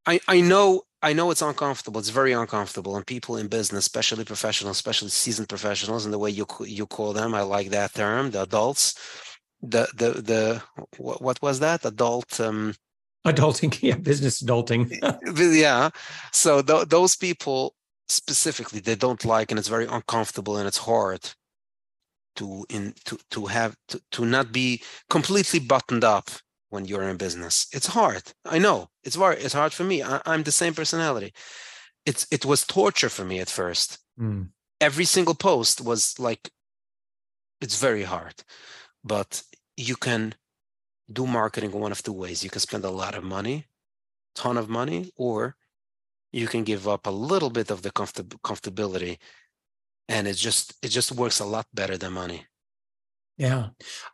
I, 0.06 0.20
I 0.28 0.42
know 0.42 0.84
I 1.02 1.14
know 1.14 1.32
it's 1.32 1.42
uncomfortable. 1.42 2.00
It's 2.00 2.10
very 2.10 2.34
uncomfortable, 2.34 2.96
and 2.96 3.06
people 3.06 3.38
in 3.38 3.48
business, 3.48 3.86
especially 3.86 4.26
professionals, 4.26 4.78
especially 4.78 5.10
seasoned 5.10 5.50
professionals, 5.50 6.06
and 6.06 6.14
the 6.14 6.20
way 6.20 6.30
you 6.30 6.46
you 6.66 6.86
call 6.86 7.14
them, 7.14 7.34
I 7.34 7.42
like 7.42 7.70
that 7.70 7.94
term, 7.94 8.32
the 8.32 8.42
adults 8.44 8.96
the 9.64 9.88
the 9.96 10.22
the 10.22 10.62
what 10.98 11.42
was 11.42 11.60
that 11.62 11.86
adult 11.86 12.40
um 12.40 12.76
adulting 13.26 13.78
yeah 13.82 13.96
business 13.96 14.44
adulting 14.44 14.92
yeah 15.58 15.90
so 16.32 16.62
th- 16.62 16.90
those 16.90 17.16
people 17.16 17.74
specifically 18.10 18.82
they 18.82 18.96
don't 18.96 19.24
like 19.24 19.50
and 19.52 19.58
it's 19.58 19.70
very 19.70 19.86
uncomfortable 19.86 20.58
and 20.58 20.68
it's 20.68 20.78
hard 20.78 21.22
to 22.36 22.66
in 22.70 22.94
to 23.06 23.18
to 23.32 23.46
have 23.48 23.76
to, 23.90 24.02
to 24.12 24.26
not 24.26 24.52
be 24.52 24.82
completely 25.10 25.60
buttoned 25.60 26.04
up 26.04 26.30
when 26.70 26.86
you're 26.86 27.10
in 27.10 27.18
business. 27.18 27.68
It's 27.72 27.88
hard. 27.88 28.24
I 28.46 28.58
know. 28.60 28.90
It's 29.04 29.16
hard 29.16 29.38
it's 29.40 29.54
hard 29.54 29.74
for 29.74 29.84
me. 29.84 30.02
I, 30.02 30.22
am 30.26 30.44
the 30.44 30.52
same 30.52 30.74
personality. 30.74 31.34
It's 32.06 32.28
it 32.32 32.46
was 32.46 32.66
torture 32.66 33.10
for 33.10 33.26
me 33.26 33.40
at 33.40 33.50
first. 33.50 34.00
Mm. 34.20 34.50
every 34.80 35.06
single 35.06 35.34
post 35.34 35.82
was 35.82 36.20
like 36.20 36.52
it's 37.62 37.80
very 37.80 38.04
hard. 38.04 38.36
But 39.04 39.44
you 39.78 39.96
can 39.96 40.36
do 41.12 41.26
marketing 41.26 41.72
one 41.72 41.92
of 41.92 42.04
two 42.04 42.14
ways. 42.14 42.44
You 42.44 42.50
can 42.50 42.62
spend 42.62 42.86
a 42.86 42.98
lot 43.02 43.16
of 43.16 43.24
money, 43.24 43.66
ton 44.36 44.58
of 44.58 44.70
money, 44.70 45.12
or 45.16 45.56
you 46.32 46.48
can 46.48 46.64
give 46.64 46.88
up 46.88 47.08
a 47.08 47.12
little 47.12 47.50
bit 47.50 47.70
of 47.72 47.82
the 47.82 47.92
comfort- 47.92 48.42
comfortability 48.44 49.18
and 50.10 50.28
it 50.28 50.36
just 50.36 50.74
it 50.82 50.90
just 50.90 51.12
works 51.12 51.40
a 51.40 51.46
lot 51.46 51.66
better 51.74 51.98
than 51.98 52.14
money. 52.14 52.46
Yeah. 53.38 53.70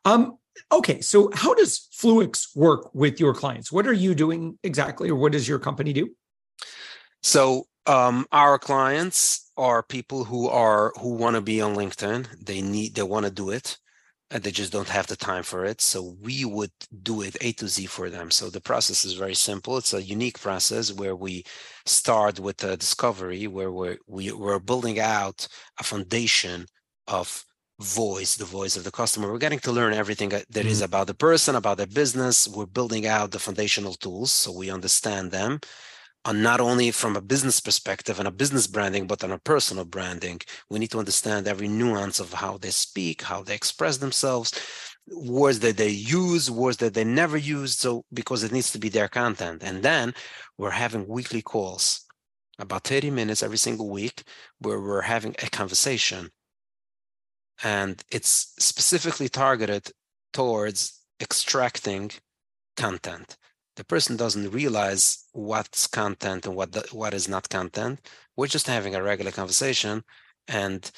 Um 0.05 0.37
okay, 0.71 1.01
so 1.01 1.29
how 1.33 1.53
does 1.53 1.87
Fluex 1.93 2.55
work 2.55 2.93
with 2.93 3.19
your 3.19 3.33
clients? 3.33 3.71
What 3.71 3.87
are 3.87 3.93
you 3.93 4.15
doing 4.15 4.57
exactly 4.63 5.09
or 5.09 5.15
what 5.15 5.31
does 5.31 5.47
your 5.47 5.59
company 5.59 5.93
do? 5.93 6.09
So 7.21 7.65
um, 7.85 8.27
our 8.31 8.59
clients 8.59 9.51
are 9.57 9.83
people 9.83 10.23
who 10.23 10.47
are 10.47 10.93
who 10.99 11.15
want 11.15 11.35
to 11.35 11.41
be 11.41 11.59
on 11.59 11.75
LinkedIn. 11.75 12.45
They 12.45 12.61
need 12.61 12.95
they 12.95 13.03
want 13.03 13.25
to 13.25 13.31
do 13.31 13.49
it 13.49 13.77
and 14.31 14.43
they 14.43 14.51
just 14.51 14.71
don't 14.71 14.89
have 14.89 15.07
the 15.07 15.15
time 15.15 15.43
for 15.43 15.65
it. 15.65 15.81
So 15.81 16.15
we 16.21 16.45
would 16.45 16.71
do 17.01 17.21
it 17.21 17.35
A 17.41 17.51
to 17.53 17.67
Z 17.67 17.87
for 17.87 18.09
them. 18.09 18.29
So 18.31 18.49
the 18.49 18.61
process 18.61 19.03
is 19.05 19.13
very 19.13 19.35
simple. 19.35 19.77
It's 19.77 19.93
a 19.93 20.01
unique 20.01 20.39
process 20.39 20.93
where 20.93 21.15
we 21.15 21.43
start 21.85 22.39
with 22.39 22.63
a 22.63 22.77
discovery, 22.77 23.47
where 23.47 23.71
we're 23.71 23.97
we, 24.07 24.31
we're 24.31 24.59
building 24.59 24.99
out 24.99 25.47
a 25.79 25.83
foundation 25.83 26.67
of 27.07 27.43
voice, 27.79 28.35
the 28.35 28.45
voice 28.45 28.75
of 28.77 28.83
the 28.83 28.91
customer. 28.91 29.31
We're 29.31 29.37
getting 29.39 29.59
to 29.59 29.71
learn 29.71 29.93
everything 29.93 30.29
that 30.29 30.47
mm-hmm. 30.49 30.67
is 30.67 30.81
about 30.81 31.07
the 31.07 31.13
person, 31.13 31.55
about 31.55 31.77
their 31.77 31.87
business. 31.87 32.47
We're 32.47 32.65
building 32.65 33.07
out 33.07 33.31
the 33.31 33.39
foundational 33.39 33.93
tools 33.93 34.31
so 34.31 34.51
we 34.51 34.69
understand 34.69 35.31
them 35.31 35.59
on 36.25 36.41
not 36.41 36.59
only 36.59 36.91
from 36.91 37.15
a 37.15 37.21
business 37.21 37.59
perspective 37.59 38.19
and 38.19 38.27
a 38.27 38.31
business 38.31 38.67
branding, 38.67 39.07
but 39.07 39.23
on 39.23 39.31
a 39.31 39.39
personal 39.39 39.85
branding. 39.85 40.39
We 40.69 40.79
need 40.79 40.91
to 40.91 40.99
understand 40.99 41.47
every 41.47 41.67
nuance 41.67 42.19
of 42.19 42.33
how 42.33 42.57
they 42.57 42.71
speak, 42.71 43.21
how 43.21 43.41
they 43.43 43.55
express 43.55 43.97
themselves, 43.97 44.51
words 45.07 45.59
that 45.59 45.77
they 45.77 45.89
use, 45.89 46.51
words 46.51 46.77
that 46.77 46.93
they 46.93 47.05
never 47.05 47.37
use. 47.37 47.77
So 47.77 48.03
because 48.13 48.43
it 48.43 48.51
needs 48.51 48.71
to 48.73 48.79
be 48.79 48.89
their 48.89 49.07
content. 49.07 49.63
And 49.63 49.81
then 49.81 50.13
we're 50.57 50.71
having 50.71 51.07
weekly 51.07 51.41
calls, 51.41 52.05
about 52.59 52.83
30 52.83 53.11
minutes 53.11 53.41
every 53.41 53.57
single 53.57 53.89
week, 53.89 54.23
where 54.59 54.79
we're 54.79 55.01
having 55.01 55.35
a 55.41 55.49
conversation. 55.49 56.29
And 57.63 58.03
it's 58.11 58.53
specifically 58.59 59.29
targeted 59.29 59.91
towards 60.33 60.99
extracting 61.21 62.11
content 62.75 63.37
the 63.79 63.85
person 63.85 64.17
doesn't 64.17 64.51
realize 64.51 65.23
what's 65.31 65.87
content 65.87 66.45
and 66.45 66.53
what 66.53 66.73
the, 66.73 66.85
what 66.91 67.13
is 67.13 67.29
not 67.29 67.47
content. 67.47 67.95
We're 68.35 68.47
just 68.47 68.67
having 68.67 68.93
a 68.93 69.01
regular 69.01 69.31
conversation, 69.31 70.03
and 70.49 70.91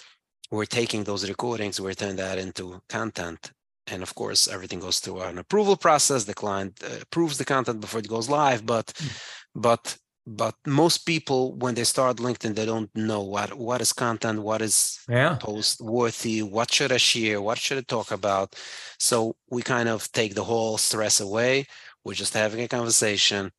we're 0.50 0.66
taking 0.66 1.04
those 1.04 1.30
recordings, 1.30 1.80
we're 1.80 1.94
turning 1.94 2.16
that 2.16 2.40
into 2.40 2.82
content. 2.90 3.52
And 3.86 4.02
of 4.02 4.16
course, 4.16 4.48
everything 4.48 4.80
goes 4.80 4.98
through 4.98 5.22
an 5.22 5.38
approval 5.38 5.78
process. 5.78 6.24
The 6.24 6.34
client 6.34 6.74
uh, 6.84 7.02
approves 7.04 7.38
the 7.38 7.46
content 7.46 7.82
before 7.82 8.00
it 8.00 8.08
goes 8.08 8.30
live. 8.30 8.66
But, 8.66 8.88
mm. 8.88 9.12
but, 9.54 9.96
but 10.26 10.56
most 10.66 11.00
people, 11.06 11.54
when 11.58 11.76
they 11.76 11.84
start 11.84 12.18
LinkedIn, 12.18 12.56
they 12.56 12.66
don't 12.66 12.90
know 12.96 13.22
what 13.22 13.54
what 13.54 13.82
is 13.82 13.94
content, 13.94 14.42
what 14.42 14.62
is 14.62 15.00
yeah. 15.10 15.36
post 15.40 15.82
worthy, 15.82 16.42
what 16.42 16.72
should 16.72 16.92
I 16.92 16.98
share, 16.98 17.42
what 17.42 17.58
should 17.60 17.80
I 17.80 17.82
talk 17.82 18.12
about. 18.12 18.56
So 18.98 19.36
we 19.50 19.62
kind 19.62 19.90
of 19.90 20.12
take 20.12 20.34
the 20.36 20.44
whole 20.44 20.78
stress 20.78 21.20
away 21.20 21.66
we're 22.04 22.14
just 22.14 22.34
having 22.34 22.62
a 22.62 22.68
conversation, 22.68 23.52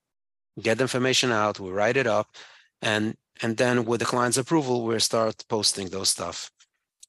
get 0.60 0.78
the 0.78 0.84
information 0.84 1.32
out, 1.32 1.60
we 1.60 1.70
write 1.70 1.96
it 1.96 2.06
up, 2.06 2.28
and 2.80 3.16
and 3.42 3.56
then 3.56 3.84
with 3.84 4.00
the 4.00 4.06
client's 4.06 4.38
approval, 4.38 4.84
we 4.84 4.98
start 4.98 5.44
posting 5.48 5.88
those 5.88 6.10
stuff. 6.10 6.50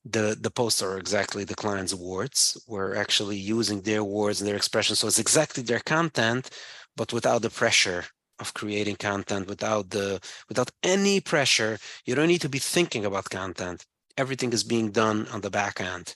The 0.05 0.37
the 0.39 0.51
posts 0.51 0.81
are 0.81 0.97
exactly 0.97 1.43
the 1.43 1.55
client's 1.55 1.93
words. 1.93 2.61
We're 2.67 2.95
actually 2.95 3.37
using 3.37 3.81
their 3.81 4.03
words 4.03 4.41
and 4.41 4.47
their 4.47 4.55
expressions. 4.55 4.99
So 4.99 5.07
it's 5.07 5.19
exactly 5.19 5.63
their 5.63 5.79
content, 5.79 6.49
but 6.95 7.13
without 7.13 7.41
the 7.41 7.49
pressure 7.49 8.05
of 8.39 8.53
creating 8.53 8.97
content, 8.97 9.47
without 9.47 9.89
the 9.91 10.19
without 10.49 10.71
any 10.83 11.19
pressure. 11.21 11.77
You 12.05 12.15
don't 12.15 12.27
need 12.27 12.41
to 12.41 12.49
be 12.49 12.59
thinking 12.59 13.05
about 13.05 13.29
content. 13.29 13.85
Everything 14.17 14.53
is 14.53 14.63
being 14.63 14.91
done 14.91 15.27
on 15.33 15.41
the 15.41 15.49
back 15.49 15.79
end 15.81 16.15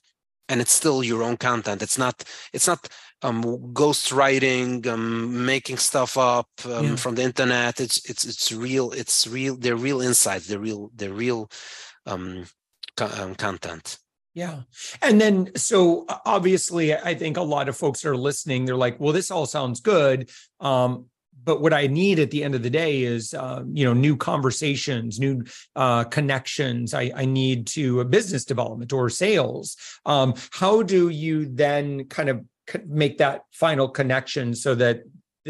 and 0.50 0.62
it's 0.62 0.72
still 0.72 1.04
your 1.04 1.24
own 1.24 1.38
content 1.38 1.82
it's 1.82 1.98
not 1.98 2.24
it's 2.54 2.68
not 2.68 2.88
um 3.22 3.74
ghost 3.74 4.12
writing 4.12 4.88
um 4.88 5.46
making 5.46 5.78
stuff 5.78 6.18
up 6.18 6.50
um, 6.66 6.86
yeah. 6.86 6.96
from 6.96 7.16
the 7.16 7.24
internet 7.24 7.80
it's 7.80 8.10
it's 8.10 8.26
it's 8.26 8.52
real 8.52 8.92
it's 8.92 9.28
real 9.28 9.56
they're 9.56 9.76
real 9.76 10.02
insights 10.02 10.48
they're 10.48 10.60
real 10.60 10.92
they're 10.96 11.14
real 11.14 11.50
um, 12.06 12.46
co- 12.96 13.12
um 13.18 13.36
content 13.36 13.98
yeah. 14.38 14.62
And 15.02 15.20
then, 15.20 15.50
so 15.56 16.06
obviously, 16.08 16.94
I 16.94 17.16
think 17.16 17.38
a 17.38 17.42
lot 17.42 17.70
of 17.70 17.76
folks 17.76 18.06
are 18.06 18.16
listening. 18.16 18.66
They're 18.66 18.76
like, 18.76 19.00
well, 19.00 19.12
this 19.12 19.32
all 19.32 19.48
sounds 19.48 19.80
good. 19.80 20.30
Um, 20.60 21.08
but 21.44 21.60
what 21.60 21.74
I 21.74 21.88
need 21.88 22.20
at 22.20 22.30
the 22.30 22.44
end 22.44 22.54
of 22.54 22.62
the 22.62 22.70
day 22.70 23.02
is, 23.02 23.34
uh, 23.34 23.64
you 23.74 23.84
know, 23.84 23.94
new 23.94 24.16
conversations, 24.16 25.20
new 25.20 25.44
uh, 25.76 26.04
connections. 26.04 26.94
I, 26.94 27.12
I 27.16 27.26
need 27.26 27.66
to 27.68 28.02
uh, 28.02 28.04
business 28.04 28.46
development 28.46 28.94
or 28.94 29.10
sales. 29.10 29.76
Um, 30.06 30.36
how 30.52 30.84
do 30.84 31.10
you 31.10 31.48
then 31.48 32.06
kind 32.06 32.30
of 32.30 32.46
make 32.86 33.18
that 33.18 33.44
final 33.52 33.88
connection 33.90 34.54
so 34.54 34.76
that 34.76 35.02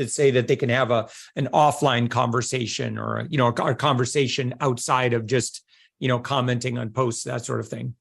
say 0.05 0.29
that 0.31 0.47
they 0.47 0.55
can 0.55 0.69
have 0.69 0.91
a 0.91 1.09
an 1.35 1.47
offline 1.53 2.09
conversation 2.09 2.97
or 2.97 3.25
you 3.29 3.37
know 3.37 3.47
a, 3.47 3.75
conversation 3.75 4.53
outside 4.59 5.13
of 5.13 5.25
just 5.25 5.63
you 5.99 6.07
know 6.07 6.19
commenting 6.19 6.77
on 6.77 6.91
posts 6.91 7.23
that 7.23 7.43
sort 7.45 7.59
of 7.59 7.67
thing. 7.67 7.95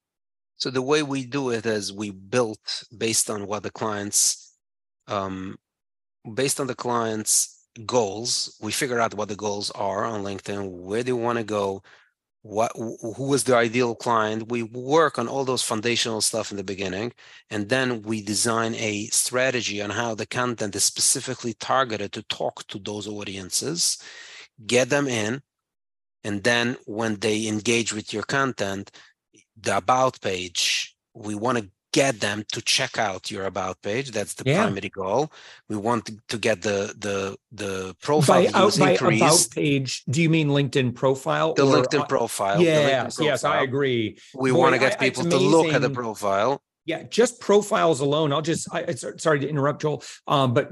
So 0.59 0.71
the 0.71 0.83
way 0.83 1.03
we 1.03 1.25
do 1.25 1.51
it 1.51 1.67
is 1.67 1.93
we 1.93 2.11
built 2.11 2.85
based 2.97 3.31
on 3.31 3.47
what 3.47 3.63
the 3.63 3.71
clients 3.71 4.55
um, 5.07 5.57
based 6.35 6.61
on 6.61 6.67
the 6.67 6.75
clients 6.75 7.53
goals 7.85 8.57
we 8.63 8.73
figure 8.73 8.99
out 8.99 9.15
what 9.15 9.29
the 9.29 9.37
goals 9.37 9.71
are 9.73 10.05
on 10.07 10.25
linkedin 10.25 10.67
where 10.71 11.03
they 11.03 11.13
want 11.13 11.37
to 11.37 11.45
go 11.45 11.83
what 12.47 12.73
who 12.77 13.35
is 13.35 13.45
the 13.45 13.57
ideal 13.57 13.95
client. 13.95 14.51
We 14.51 14.63
work 14.63 15.19
on 15.19 15.27
all 15.27 15.45
those 15.45 15.63
foundational 15.63 16.21
stuff 16.21 16.51
in 16.51 16.57
the 16.57 16.65
beginning 16.65 17.13
and 17.51 17.69
then 17.69 18.03
we 18.03 18.23
design 18.23 18.75
a 18.77 19.07
strategy 19.07 19.83
on 19.83 19.91
how 19.91 20.15
the 20.15 20.27
content 20.27 20.77
is 20.77 20.85
specifically 20.85 21.55
targeted 21.55 22.13
to 22.13 22.23
talk 22.25 22.67
to 22.69 22.79
those 22.79 23.09
audiences 23.09 23.99
get 24.67 24.89
them 24.89 25.07
in 25.07 25.43
and 26.25 26.43
then 26.45 26.77
when 26.87 27.17
they 27.17 27.47
engage 27.47 27.93
with 27.93 28.13
your 28.13 28.23
content 28.23 28.91
the 29.61 29.77
about 29.77 30.21
page 30.21 30.97
we 31.15 31.35
want 31.35 31.59
to 31.59 31.71
get 31.97 32.21
them 32.21 32.45
to 32.53 32.61
check 32.61 32.99
out 32.99 33.31
your 33.31 33.47
about 33.47 33.81
page. 33.81 34.11
That's 34.11 34.35
the 34.35 34.45
yeah. 34.47 34.63
primary 34.63 34.91
goal. 34.91 35.33
We 35.71 35.77
want 35.77 36.11
to 36.33 36.39
get 36.39 36.61
the 36.61 36.79
the 37.07 37.19
the 37.63 37.97
profile 38.03 38.45
by, 38.53 38.59
out, 38.61 38.79
by 38.79 38.91
about 38.93 39.49
page. 39.55 40.05
Do 40.05 40.21
you 40.21 40.31
mean 40.37 40.49
LinkedIn 40.49 40.95
profile? 40.95 41.55
The 41.55 41.67
or, 41.67 41.75
LinkedIn 41.77 42.07
profile. 42.09 42.61
Yes, 42.61 43.17
LinkedIn 43.17 43.25
yes, 43.25 43.45
I 43.45 43.63
agree. 43.63 44.19
We 44.35 44.53
want 44.53 44.75
to 44.75 44.79
get 44.79 45.01
I, 45.01 45.07
people 45.07 45.25
to 45.25 45.39
look 45.39 45.73
at 45.73 45.81
the 45.81 45.95
profile. 46.03 46.63
Yeah, 46.85 47.03
just 47.03 47.41
profiles 47.41 48.01
alone. 48.01 48.33
I'll 48.33 48.43
just. 48.53 48.69
I, 48.73 48.95
sorry 48.95 49.41
to 49.41 49.49
interrupt, 49.49 49.83
Joel. 49.83 50.05
Um, 50.29 50.55
but 50.55 50.71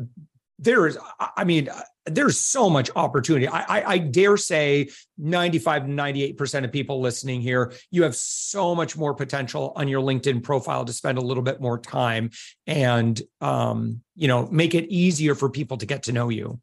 there 0.64 0.86
is. 0.86 0.98
I 1.36 1.44
mean, 1.44 1.68
there's 2.06 2.38
so 2.38 2.68
much 2.68 2.90
opportunity. 2.96 3.48
I, 3.48 3.78
I, 3.78 3.90
I, 3.92 3.98
dare 3.98 4.36
say 4.36 4.90
95, 5.16 5.84
98% 5.84 6.64
of 6.64 6.72
people 6.72 7.00
listening 7.00 7.40
here, 7.40 7.72
you 7.90 8.02
have 8.02 8.14
so 8.14 8.74
much 8.74 8.96
more 8.96 9.14
potential 9.14 9.72
on 9.76 9.88
your 9.88 10.02
LinkedIn 10.02 10.42
profile 10.42 10.84
to 10.84 10.92
spend 10.92 11.16
a 11.16 11.22
little 11.22 11.42
bit 11.42 11.60
more 11.60 11.78
time 11.78 12.30
and, 12.66 13.20
um, 13.40 14.02
you 14.16 14.28
know, 14.28 14.46
make 14.48 14.74
it 14.74 14.90
easier 14.90 15.34
for 15.34 15.48
people 15.48 15.78
to 15.78 15.86
get 15.86 16.04
to 16.04 16.12
know 16.12 16.28
you. 16.28 16.60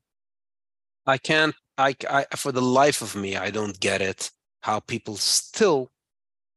I 1.07 1.17
can't, 1.17 1.55
I, 1.77 1.95
I, 2.07 2.25
for 2.35 2.51
the 2.51 2.61
life 2.61 3.01
of 3.01 3.15
me, 3.15 3.35
I 3.35 3.49
don't 3.49 3.79
get 3.79 4.01
it 4.01 4.29
how 4.61 4.79
people 4.79 5.15
still 5.15 5.91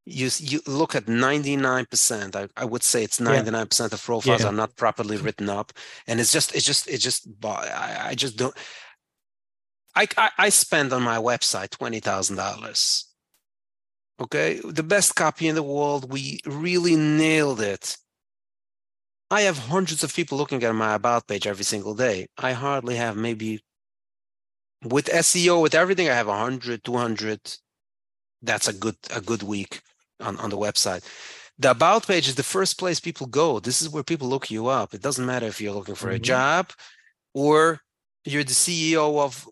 you 0.07 0.29
you 0.39 0.61
look 0.67 0.95
at 0.95 1.07
99% 1.07 2.37
I, 2.37 2.49
I 2.57 2.65
would 2.65 2.83
say 2.83 3.03
it's 3.03 3.21
99% 3.21 3.81
yeah. 3.81 3.87
of 3.87 4.05
profiles 4.05 4.43
yeah. 4.43 4.49
are 4.49 4.53
not 4.53 4.77
properly 4.77 5.17
written 5.17 5.49
up 5.49 5.73
and 6.07 6.21
it's 6.21 6.33
just 6.33 6.55
it's 6.55 6.65
just 6.65 6.89
it's 6.89 7.03
just 7.03 7.27
I, 7.43 8.09
I 8.09 8.15
just 8.15 8.37
don't 8.37 8.55
I, 9.97 10.09
I, 10.17 10.31
I 10.39 10.49
spend 10.49 10.93
on 10.93 11.03
my 11.03 11.19
website 11.19 11.69
$20,000 11.69 13.05
okay? 14.21 14.61
The 14.65 14.83
best 14.83 15.15
copy 15.15 15.49
in 15.49 15.55
the 15.55 15.63
world 15.63 16.13
we 16.13 16.41
really 16.45 16.97
nailed 16.97 17.61
it. 17.61 17.97
I 19.31 19.43
have 19.43 19.59
hundreds 19.59 20.05
of 20.05 20.15
people 20.15 20.37
looking 20.37 20.63
at 20.63 20.75
my 20.75 20.95
about 20.95 21.27
page 21.27 21.47
every 21.47 21.65
single 21.65 21.95
day. 21.95 22.29
I 22.37 22.53
hardly 22.53 22.97
have 22.97 23.17
maybe 23.17 23.65
with 24.85 25.07
SEO 25.07 25.63
with 25.63 25.75
everything 25.75 26.09
I 26.09 26.15
have 26.15 26.27
100 26.27 26.85
200 26.85 27.41
that's 28.43 28.69
a 28.69 28.73
good 28.73 28.97
a 29.11 29.21
good 29.21 29.43
week 29.43 29.81
on, 30.21 30.37
on 30.39 30.51
the 30.51 30.59
website. 30.59 31.05
The 31.59 31.71
about 31.71 32.07
page 32.07 32.27
is 32.29 32.35
the 32.35 32.43
first 32.43 32.79
place 32.79 32.99
people 32.99 33.27
go. 33.27 33.61
This 33.61 33.81
is 33.81 33.89
where 33.89 34.03
people 34.03 34.29
look 34.29 34.51
you 34.51 34.67
up. 34.67 34.93
It 34.93 35.03
doesn't 35.03 35.27
matter 35.27 35.47
if 35.47 35.61
you're 35.61 35.73
looking 35.73 35.95
for 35.95 36.09
mm-hmm. 36.09 36.17
a 36.17 36.31
job 36.35 36.73
or 37.33 37.81
you're 38.25 38.45
the 38.45 38.53
CEO 38.53 39.21
of 39.21 39.49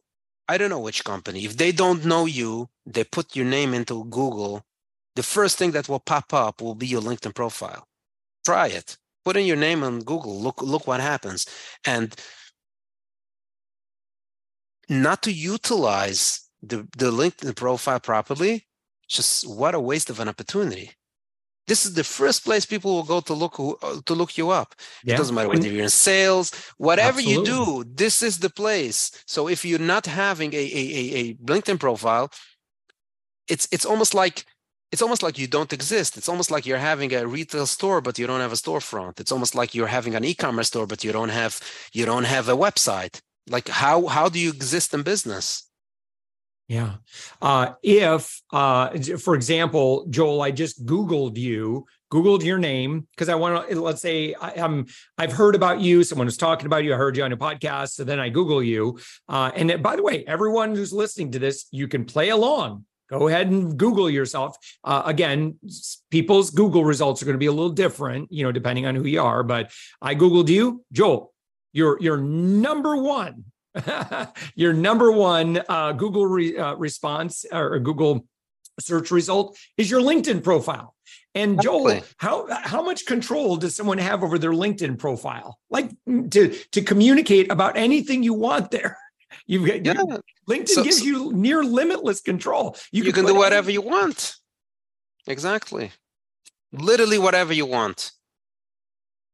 I 0.48 0.58
don't 0.58 0.70
know 0.70 0.80
which 0.80 1.04
company. 1.04 1.44
If 1.44 1.56
they 1.56 1.72
don't 1.72 2.04
know 2.04 2.26
you, 2.26 2.68
they 2.84 3.04
put 3.04 3.36
your 3.36 3.46
name 3.46 3.72
into 3.72 4.04
Google. 4.04 4.64
The 5.14 5.22
first 5.22 5.56
thing 5.56 5.70
that 5.72 5.88
will 5.88 6.00
pop 6.00 6.34
up 6.34 6.60
will 6.60 6.74
be 6.74 6.86
your 6.86 7.00
LinkedIn 7.00 7.34
profile. 7.34 7.86
Try 8.44 8.66
it. 8.68 8.96
Put 9.24 9.36
in 9.36 9.46
your 9.46 9.56
name 9.56 9.84
on 9.84 10.00
Google. 10.00 10.40
Look 10.40 10.60
look 10.60 10.86
what 10.86 11.00
happens. 11.00 11.46
And 11.86 12.14
not 14.88 15.22
to 15.22 15.32
utilize 15.32 16.48
the, 16.62 16.88
the 16.96 17.10
LinkedIn 17.10 17.56
profile 17.56 18.00
properly 18.00 18.66
just 19.12 19.48
what 19.48 19.74
a 19.74 19.80
waste 19.80 20.10
of 20.10 20.20
an 20.20 20.28
opportunity. 20.28 20.92
This 21.68 21.86
is 21.86 21.94
the 21.94 22.04
first 22.04 22.44
place 22.44 22.66
people 22.66 22.92
will 22.92 23.04
go 23.04 23.20
to 23.20 23.34
look 23.34 23.58
uh, 23.60 24.00
to 24.06 24.14
look 24.14 24.36
you 24.36 24.50
up. 24.50 24.74
Yeah. 25.04 25.14
It 25.14 25.18
doesn't 25.18 25.34
matter 25.34 25.48
whether 25.48 25.68
you're 25.68 25.84
in 25.84 25.90
sales, 25.90 26.50
whatever 26.76 27.20
Absolutely. 27.20 27.34
you 27.34 27.84
do, 27.84 27.84
this 27.94 28.22
is 28.22 28.40
the 28.40 28.50
place. 28.50 29.10
So 29.26 29.48
if 29.48 29.64
you're 29.64 29.78
not 29.94 30.06
having 30.06 30.52
a, 30.54 30.64
a, 30.80 30.82
a, 31.00 31.02
a 31.20 31.34
LinkedIn 31.34 31.78
profile, 31.78 32.30
it's 33.48 33.68
it's 33.70 33.86
almost 33.86 34.12
like 34.12 34.44
it's 34.90 35.02
almost 35.02 35.22
like 35.22 35.38
you 35.38 35.46
don't 35.46 35.72
exist. 35.72 36.16
It's 36.18 36.28
almost 36.28 36.50
like 36.50 36.66
you're 36.66 36.78
having 36.92 37.14
a 37.14 37.26
retail 37.26 37.66
store, 37.66 38.00
but 38.00 38.18
you 38.18 38.26
don't 38.26 38.40
have 38.40 38.52
a 38.52 38.56
storefront. 38.56 39.20
It's 39.20 39.32
almost 39.32 39.54
like 39.54 39.74
you're 39.74 39.86
having 39.86 40.14
an 40.14 40.24
e-commerce 40.24 40.68
store, 40.68 40.86
but 40.86 41.04
you 41.04 41.12
don't 41.12 41.30
have 41.30 41.60
you 41.92 42.04
don't 42.04 42.24
have 42.24 42.48
a 42.48 42.56
website. 42.56 43.20
Like 43.48 43.68
how 43.68 44.06
how 44.06 44.28
do 44.28 44.38
you 44.38 44.50
exist 44.50 44.92
in 44.94 45.02
business? 45.02 45.68
Yeah. 46.72 46.94
Uh, 47.42 47.74
if, 47.82 48.40
uh, 48.50 48.98
for 49.18 49.34
example, 49.34 50.06
Joel, 50.08 50.40
I 50.40 50.52
just 50.52 50.86
Googled 50.86 51.36
you, 51.36 51.84
Googled 52.10 52.42
your 52.42 52.56
name 52.56 53.06
because 53.10 53.28
I 53.28 53.34
want 53.34 53.68
to, 53.68 53.78
let's 53.78 54.00
say 54.00 54.32
I, 54.32 54.52
am 54.52 54.86
I've 55.18 55.34
heard 55.34 55.54
about 55.54 55.82
you. 55.82 56.02
Someone 56.02 56.24
was 56.24 56.38
talking 56.38 56.64
about 56.64 56.82
you. 56.82 56.94
I 56.94 56.96
heard 56.96 57.14
you 57.14 57.24
on 57.24 57.32
a 57.32 57.36
podcast. 57.36 57.90
So 57.90 58.04
then 58.04 58.18
I 58.18 58.30
Google 58.30 58.62
you. 58.62 58.98
Uh, 59.28 59.50
and 59.54 59.82
by 59.82 59.96
the 59.96 60.02
way, 60.02 60.24
everyone 60.26 60.74
who's 60.74 60.94
listening 60.94 61.32
to 61.32 61.38
this, 61.38 61.66
you 61.72 61.88
can 61.88 62.06
play 62.06 62.30
along. 62.30 62.86
Go 63.10 63.28
ahead 63.28 63.48
and 63.48 63.76
Google 63.76 64.08
yourself. 64.08 64.56
Uh, 64.82 65.02
again, 65.04 65.58
people's 66.10 66.48
Google 66.48 66.86
results 66.86 67.20
are 67.20 67.26
going 67.26 67.34
to 67.34 67.38
be 67.38 67.46
a 67.46 67.52
little 67.52 67.68
different, 67.68 68.32
you 68.32 68.44
know, 68.44 68.52
depending 68.52 68.86
on 68.86 68.94
who 68.94 69.04
you 69.04 69.20
are. 69.20 69.42
But 69.42 69.72
I 70.00 70.14
Googled 70.14 70.48
you, 70.48 70.86
Joel. 70.90 71.34
You're 71.74 71.98
you're 72.00 72.16
number 72.16 72.96
one 72.96 73.51
your 74.54 74.72
number 74.72 75.10
one 75.10 75.62
uh, 75.68 75.92
Google 75.92 76.26
re, 76.26 76.56
uh, 76.56 76.74
response 76.74 77.44
or 77.50 77.78
Google 77.78 78.26
search 78.80 79.10
result 79.10 79.58
is 79.76 79.90
your 79.90 80.00
LinkedIn 80.00 80.42
profile. 80.42 80.94
And 81.34 81.60
Joel, 81.62 82.02
how 82.18 82.46
how 82.50 82.82
much 82.82 83.06
control 83.06 83.56
does 83.56 83.74
someone 83.74 83.98
have 83.98 84.22
over 84.22 84.38
their 84.38 84.52
LinkedIn 84.52 84.98
profile? 84.98 85.58
Like 85.70 85.90
mm, 86.06 86.30
to 86.30 86.50
to 86.72 86.82
communicate 86.82 87.50
about 87.50 87.76
anything 87.76 88.22
you 88.22 88.34
want 88.34 88.70
there. 88.70 88.98
You've 89.46 89.66
got 89.66 89.84
yeah. 89.84 90.18
LinkedIn 90.48 90.68
so, 90.68 90.84
gives 90.84 90.98
so, 90.98 91.04
you 91.04 91.32
near 91.32 91.64
limitless 91.64 92.20
control. 92.20 92.76
You, 92.90 93.04
you 93.04 93.12
can, 93.12 93.24
can 93.24 93.32
do 93.32 93.38
whatever 93.38 93.70
you 93.70 93.80
want. 93.80 94.36
Exactly. 95.26 95.92
Literally 96.70 97.18
whatever 97.18 97.54
you 97.54 97.64
want. 97.64 98.12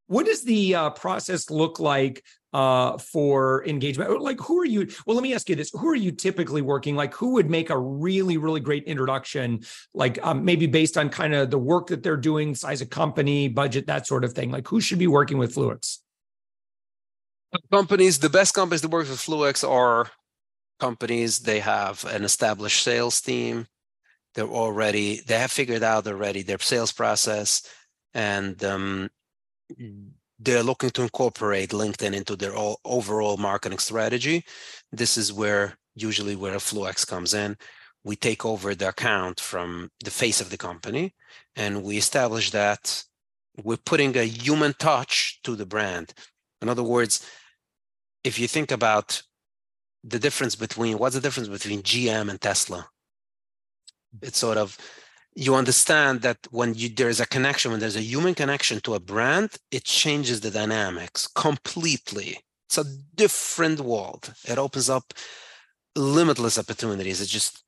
What 0.09 0.27
does 0.27 0.42
the 0.42 0.75
uh, 0.75 0.90
process 0.90 1.51
look 1.51 1.79
like 1.79 2.25
uh, 2.55 2.97
for 2.97 3.64
engagement? 3.66 4.21
Like, 4.23 4.40
who 4.40 4.59
are 4.59 4.64
you? 4.64 4.88
Well, 5.07 5.14
let 5.14 5.23
me 5.23 5.35
ask 5.35 5.49
you 5.49 5.55
this: 5.55 5.71
Who 5.71 5.88
are 5.88 5.94
you 5.94 6.12
typically 6.12 6.62
working? 6.62 6.97
Like, 6.97 7.14
who 7.14 7.35
would 7.35 7.51
make 7.51 7.68
a 7.71 7.79
really, 7.79 8.38
really 8.38 8.61
great 8.61 8.85
introduction? 8.85 9.61
Like, 9.94 10.18
um, 10.27 10.44
maybe 10.44 10.66
based 10.66 10.97
on 10.97 11.11
kind 11.11 11.35
of 11.35 11.51
the 11.51 11.59
work 11.59 11.88
that 11.88 12.03
they're 12.03 12.16
doing, 12.16 12.55
size 12.55 12.81
of 12.81 12.88
company, 12.88 13.49
budget, 13.49 13.87
that 13.87 14.07
sort 14.07 14.25
of 14.25 14.33
thing. 14.33 14.51
Like, 14.51 14.66
who 14.66 14.81
should 14.81 14.99
be 14.99 15.07
working 15.07 15.37
with 15.37 15.55
Fluex? 15.55 15.99
Companies, 17.71 18.18
the 18.18 18.31
best 18.31 18.55
companies 18.55 18.83
that 18.83 18.90
work 18.90 19.09
with 19.09 19.18
Fluex 19.18 19.66
are 19.68 20.11
companies. 20.81 21.40
They 21.40 21.61
have 21.61 22.05
an 22.07 22.25
established 22.25 22.83
sales 22.83 23.21
team. 23.21 23.66
They're 24.35 24.47
already 24.47 25.21
they 25.27 25.38
have 25.38 25.53
figured 25.53 25.83
out 25.83 26.07
already 26.07 26.42
their 26.42 26.59
sales 26.61 26.92
process, 26.92 27.62
and 28.14 28.62
um, 28.64 29.11
they're 30.38 30.62
looking 30.62 30.90
to 30.90 31.02
incorporate 31.02 31.70
LinkedIn 31.70 32.14
into 32.14 32.37
their 32.37 32.52
overall 32.85 33.37
marketing 33.37 33.78
strategy. 33.78 34.44
This 34.92 35.16
is 35.16 35.33
where 35.33 35.76
usually 35.94 36.37
where 36.37 36.54
a 36.54 36.59
Fluex 36.59 37.07
comes 37.07 37.35
in. 37.35 37.57
We 38.04 38.16
take 38.16 38.44
over 38.44 38.74
the 38.74 38.88
account 38.88 39.40
from 39.40 39.90
the 40.04 40.11
face 40.11 40.40
of 40.40 40.50
the 40.50 40.57
company 40.57 41.14
and 41.57 41.83
we 41.83 41.96
establish 41.98 42.50
that 42.52 43.02
we're 43.64 43.76
putting 43.76 44.16
a 44.16 44.24
human 44.24 44.74
touch 44.78 45.40
to 45.42 45.57
the 45.57 45.66
brand. 45.66 46.14
In 46.62 46.68
other 46.68 46.85
words, 46.85 47.26
if 48.22 48.38
you 48.38 48.46
think 48.46 48.70
about 48.70 49.22
the 50.04 50.18
difference 50.18 50.54
between 50.54 50.98
what's 50.98 51.16
the 51.16 51.20
difference 51.20 51.48
between 51.48 51.83
GM 51.83 52.31
and 52.31 52.40
Tesla? 52.40 52.88
It's 54.22 54.38
sort 54.38 54.57
of 54.57 54.78
you 55.38 55.55
understand 55.55 56.22
that 56.22 56.38
when 56.51 56.74
you, 56.74 56.88
there's 56.88 57.20
a 57.20 57.27
connection, 57.27 57.70
when 57.70 57.79
there's 57.79 57.94
a 57.94 58.03
human 58.03 58.35
connection 58.35 58.81
to 58.81 58.94
a 58.94 59.01
brand, 59.01 59.51
it 59.70 59.85
changes 59.85 60.40
the 60.40 60.51
dynamics 60.51 61.29
completely. 61.29 62.40
It's 62.66 62.79
a 62.79 62.85
different 63.14 63.79
world. 63.79 64.35
It 64.48 64.59
opens 64.59 64.90
up 64.90 65.14
limitless 65.94 66.59
opportunities. 66.59 67.20
It 67.20 67.29
just 67.29 67.62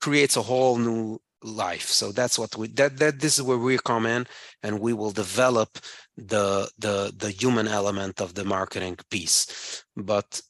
creates 0.00 0.38
a 0.38 0.42
whole 0.42 0.78
new 0.78 1.20
life. 1.42 1.88
So 1.88 2.12
that's 2.12 2.38
what 2.38 2.56
we 2.56 2.68
that 2.68 2.96
that 2.96 3.20
this 3.20 3.36
is 3.36 3.42
where 3.42 3.58
we 3.58 3.76
come 3.76 4.06
in 4.06 4.26
and 4.62 4.80
we 4.80 4.94
will 4.94 5.10
develop 5.10 5.78
the 6.16 6.70
the 6.78 7.12
the 7.14 7.30
human 7.30 7.68
element 7.68 8.22
of 8.22 8.32
the 8.32 8.46
marketing 8.46 8.96
piece. 9.10 9.84
But 9.94 10.40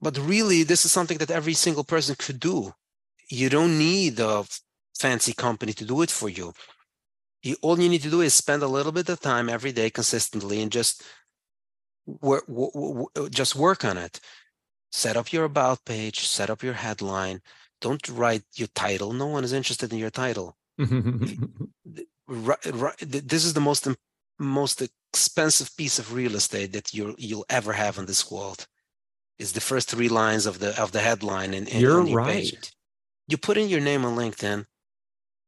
but 0.00 0.18
really 0.18 0.64
this 0.64 0.84
is 0.84 0.90
something 0.90 1.18
that 1.18 1.30
every 1.30 1.54
single 1.54 1.84
person 1.84 2.16
could 2.18 2.40
do. 2.40 2.72
You 3.30 3.48
don't 3.48 3.78
need 3.78 4.18
a 4.18 4.44
fancy 4.98 5.32
company 5.32 5.72
to 5.74 5.84
do 5.84 6.02
it 6.02 6.10
for 6.10 6.28
you. 6.28 6.52
you 7.42 7.56
all 7.62 7.78
you 7.78 7.88
need 7.88 8.02
to 8.02 8.10
do 8.10 8.20
is 8.20 8.34
spend 8.34 8.62
a 8.62 8.68
little 8.68 8.92
bit 8.92 9.08
of 9.08 9.20
time 9.20 9.48
every 9.48 9.72
day 9.72 9.90
consistently 9.90 10.62
and 10.62 10.72
just 10.72 11.02
work, 12.06 12.44
just 13.30 13.56
work 13.56 13.84
on 13.84 13.98
it. 13.98 14.20
Set 14.92 15.16
up 15.16 15.32
your 15.32 15.44
about 15.44 15.84
page, 15.84 16.20
set 16.20 16.50
up 16.50 16.62
your 16.62 16.74
headline, 16.74 17.40
don't 17.80 18.08
write 18.08 18.44
your 18.54 18.68
title. 18.74 19.12
No 19.12 19.26
one 19.26 19.44
is 19.44 19.52
interested 19.52 19.92
in 19.92 19.98
your 19.98 20.10
title. 20.10 20.56
this 20.78 20.88
is 23.44 23.54
the 23.54 23.60
most 23.60 23.88
most 24.38 24.82
expensive 24.82 25.76
piece 25.76 25.98
of 25.98 26.12
real 26.12 26.34
estate 26.34 26.72
that 26.72 26.94
you'll 26.94 27.14
you'll 27.18 27.44
ever 27.48 27.72
have 27.72 27.98
in 27.98 28.06
this 28.06 28.30
world. 28.30 28.66
Is 29.38 29.52
the 29.52 29.60
first 29.60 29.90
three 29.90 30.08
lines 30.08 30.46
of 30.46 30.60
the 30.60 30.80
of 30.80 30.92
the 30.92 31.00
headline 31.00 31.54
in, 31.54 31.66
in 31.66 31.80
You're 31.80 32.06
your 32.06 32.16
right. 32.16 32.34
Page. 32.34 32.72
You 33.26 33.36
put 33.36 33.56
in 33.56 33.68
your 33.68 33.80
name 33.80 34.04
on 34.04 34.16
LinkedIn. 34.16 34.64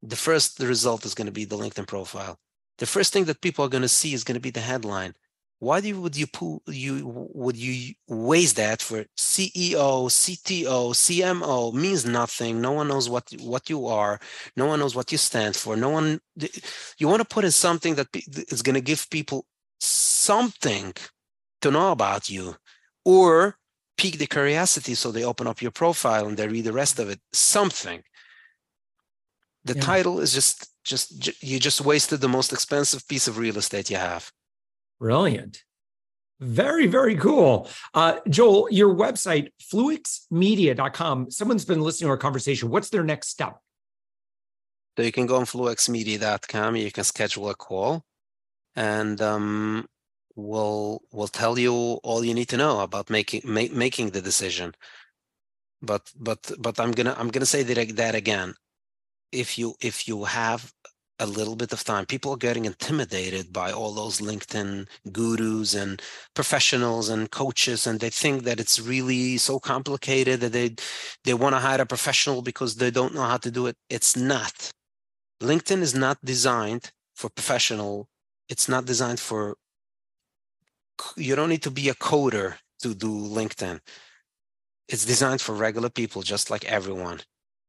The 0.03 0.17
first 0.17 0.59
the 0.59 0.67
result 0.67 1.05
is 1.05 1.15
going 1.15 1.27
to 1.27 1.33
be 1.33 1.45
the 1.45 1.57
LinkedIn 1.57 1.87
profile. 1.87 2.39
The 2.79 2.87
first 2.87 3.13
thing 3.13 3.25
that 3.25 3.41
people 3.41 3.65
are 3.65 3.71
going 3.71 3.83
to 3.83 3.89
see 3.89 4.13
is 4.13 4.25
going 4.25 4.35
to 4.35 4.41
be 4.41 4.51
the 4.51 4.61
headline 4.61 5.15
why 5.59 5.81
do 5.81 5.89
you, 5.89 6.01
would 6.01 6.17
you 6.17 6.27
pull 6.27 6.63
you 6.67 7.29
would 7.33 7.57
you 7.57 7.95
waste 8.09 8.57
that 8.57 8.83
for 8.83 9.05
CEO, 9.17 10.11
CTO, 10.11 10.93
CMO 10.93 11.73
means 11.73 12.05
nothing. 12.05 12.61
No 12.61 12.73
one 12.73 12.89
knows 12.89 13.09
what 13.09 13.31
what 13.41 13.71
you 13.71 13.87
are. 13.87 14.21
No 14.57 14.67
one 14.67 14.81
knows 14.81 14.95
what 14.95 15.11
you 15.13 15.19
stand 15.19 15.57
for. 15.57 15.77
No 15.77 15.89
one. 15.89 16.21
You 16.99 17.09
want 17.09 17.23
to 17.23 17.35
put 17.35 17.45
in 17.45 17.53
something 17.53 17.95
that 17.95 18.09
is 18.53 18.63
going 18.63 18.75
to 18.75 18.83
give 18.83 19.09
people 19.09 19.47
something 19.81 20.93
to 21.63 21.71
know 21.71 21.91
about 21.91 22.29
you, 22.29 22.57
or 23.05 23.57
pique 23.97 24.19
the 24.19 24.27
curiosity 24.27 24.95
so 24.95 25.11
they 25.11 25.25
open 25.25 25.47
up 25.47 25.63
your 25.63 25.71
profile 25.71 26.27
and 26.27 26.37
they 26.37 26.49
read 26.49 26.65
the 26.65 26.73
rest 26.73 26.99
of 26.99 27.09
it. 27.09 27.21
Something. 27.33 28.03
The 29.67 29.75
yeah. 29.75 29.83
title 29.83 30.21
is 30.21 30.33
just 30.33 30.71
just 30.85 31.43
you 31.43 31.59
just 31.59 31.81
wasted 31.81 32.21
the 32.21 32.29
most 32.29 32.53
expensive 32.53 33.07
piece 33.09 33.27
of 33.27 33.37
real 33.37 33.59
estate 33.59 33.91
you 33.91 33.97
have. 33.97 34.31
Brilliant. 35.01 35.65
Very, 36.39 36.87
very 36.87 37.17
cool. 37.17 37.69
Uh, 37.95 38.19
Joel, 38.29 38.69
your 38.71 38.95
website, 38.95 39.49
fluexmedia.com, 39.73 41.31
someone's 41.31 41.65
been 41.65 41.81
listening 41.81 42.09
to 42.09 42.11
our 42.11 42.19
conversation. 42.19 42.69
What's 42.69 42.91
their 42.91 43.05
next 43.05 43.29
step? 43.29 43.59
So 44.97 45.03
you 45.03 45.13
can 45.13 45.27
go 45.27 45.37
on 45.37 45.45
fluexmedia.com, 45.45 46.77
you 46.77 46.93
can 46.93 47.05
schedule 47.05 47.51
a 47.51 47.55
call, 47.55 48.05
and 48.75 49.21
um, 49.21 49.87
we'll 50.37 51.03
we'll 51.13 51.29
tell 51.29 51.59
you 51.59 51.73
all 51.73 52.25
you 52.25 52.35
need 52.35 52.49
to 52.51 52.57
know 52.57 52.81
about 52.81 53.11
making 53.11 53.43
ma- 53.45 53.73
making 53.73 54.11
the 54.11 54.23
decision. 54.23 54.75
But 55.83 56.13
but 56.19 56.53
but 56.59 56.79
I'm 56.79 56.93
gonna 56.93 57.15
I'm 57.19 57.29
gonna 57.29 57.47
say 57.47 57.63
that 57.63 57.97
that 57.97 58.15
again. 58.15 58.55
If 59.33 59.59
you 59.59 59.75
if 59.81 60.09
you 60.09 60.25
have 60.25 60.73
a 61.19 61.27
little 61.27 61.57
bit 61.57 61.73
of 61.73 61.83
time. 61.85 62.07
People 62.07 62.33
are 62.33 62.37
getting 62.37 62.65
intimidated 62.65 63.53
by 63.53 63.73
all 63.73 63.93
those 63.93 64.21
LinkedIn 64.21 64.87
gurus 65.13 65.75
and 65.75 66.03
professionals 66.35 67.09
and 67.09 67.31
coaches, 67.31 67.87
and 67.87 68.01
they 68.01 68.11
think 68.11 68.45
that 68.45 68.61
it's 68.61 68.79
really 68.81 69.39
so 69.39 69.59
complicated 69.59 70.41
that 70.41 70.53
they 70.53 70.77
they 71.25 71.35
want 71.35 71.55
to 71.55 71.61
hire 71.61 71.81
a 71.81 71.87
professional 71.87 72.43
because 72.43 72.77
they 72.77 72.91
don't 72.91 73.15
know 73.15 73.23
how 73.23 73.39
to 73.39 73.51
do 73.51 73.67
it. 73.67 73.77
It's 73.89 74.17
not. 74.17 74.71
LinkedIn 75.43 75.81
is 75.81 75.95
not 75.95 76.19
designed 76.25 76.91
for 77.15 77.31
professional. 77.31 78.09
It's 78.49 78.69
not 78.69 78.85
designed 78.85 79.21
for. 79.21 79.57
You 81.17 81.37
don't 81.37 81.51
need 81.51 81.63
to 81.63 81.71
be 81.71 81.89
a 81.89 81.95
coder 81.95 82.57
to 82.81 82.95
do 82.95 83.09
LinkedIn. 83.09 83.81
It's 84.89 85.05
designed 85.05 85.41
for 85.41 85.55
regular 85.55 85.91
people, 85.91 86.23
just 86.23 86.51
like 86.51 86.65
everyone, 86.65 87.21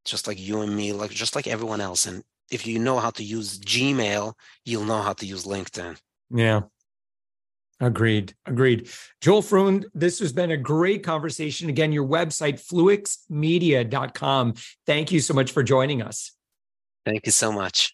just 0.09 0.27
like 0.27 0.39
you 0.39 0.61
and 0.61 0.75
me, 0.75 0.93
like 0.93 1.11
just 1.11 1.35
like 1.35 1.47
everyone 1.47 1.81
else. 1.81 2.05
And 2.05 2.23
if 2.51 2.65
you 2.65 2.79
know 2.79 2.99
how 2.99 3.09
to 3.11 3.23
use 3.23 3.59
Gmail, 3.59 4.33
you'll 4.65 4.85
know 4.85 5.01
how 5.01 5.13
to 5.13 5.25
use 5.25 5.45
LinkedIn. 5.45 5.97
Yeah. 6.29 6.61
Agreed. 7.79 8.33
Agreed. 8.45 8.89
Joel 9.21 9.43
Freund, 9.43 9.85
this 9.93 10.19
has 10.19 10.33
been 10.33 10.51
a 10.51 10.57
great 10.57 11.03
conversation. 11.03 11.69
Again, 11.69 11.91
your 11.91 12.07
website, 12.07 12.55
fluexmedia.com. 12.65 14.53
Thank 14.85 15.11
you 15.11 15.19
so 15.19 15.33
much 15.33 15.51
for 15.51 15.61
joining 15.61 16.01
us. 16.01 16.31
Thank 17.05 17.25
you 17.25 17.31
so 17.31 17.51
much. 17.51 17.93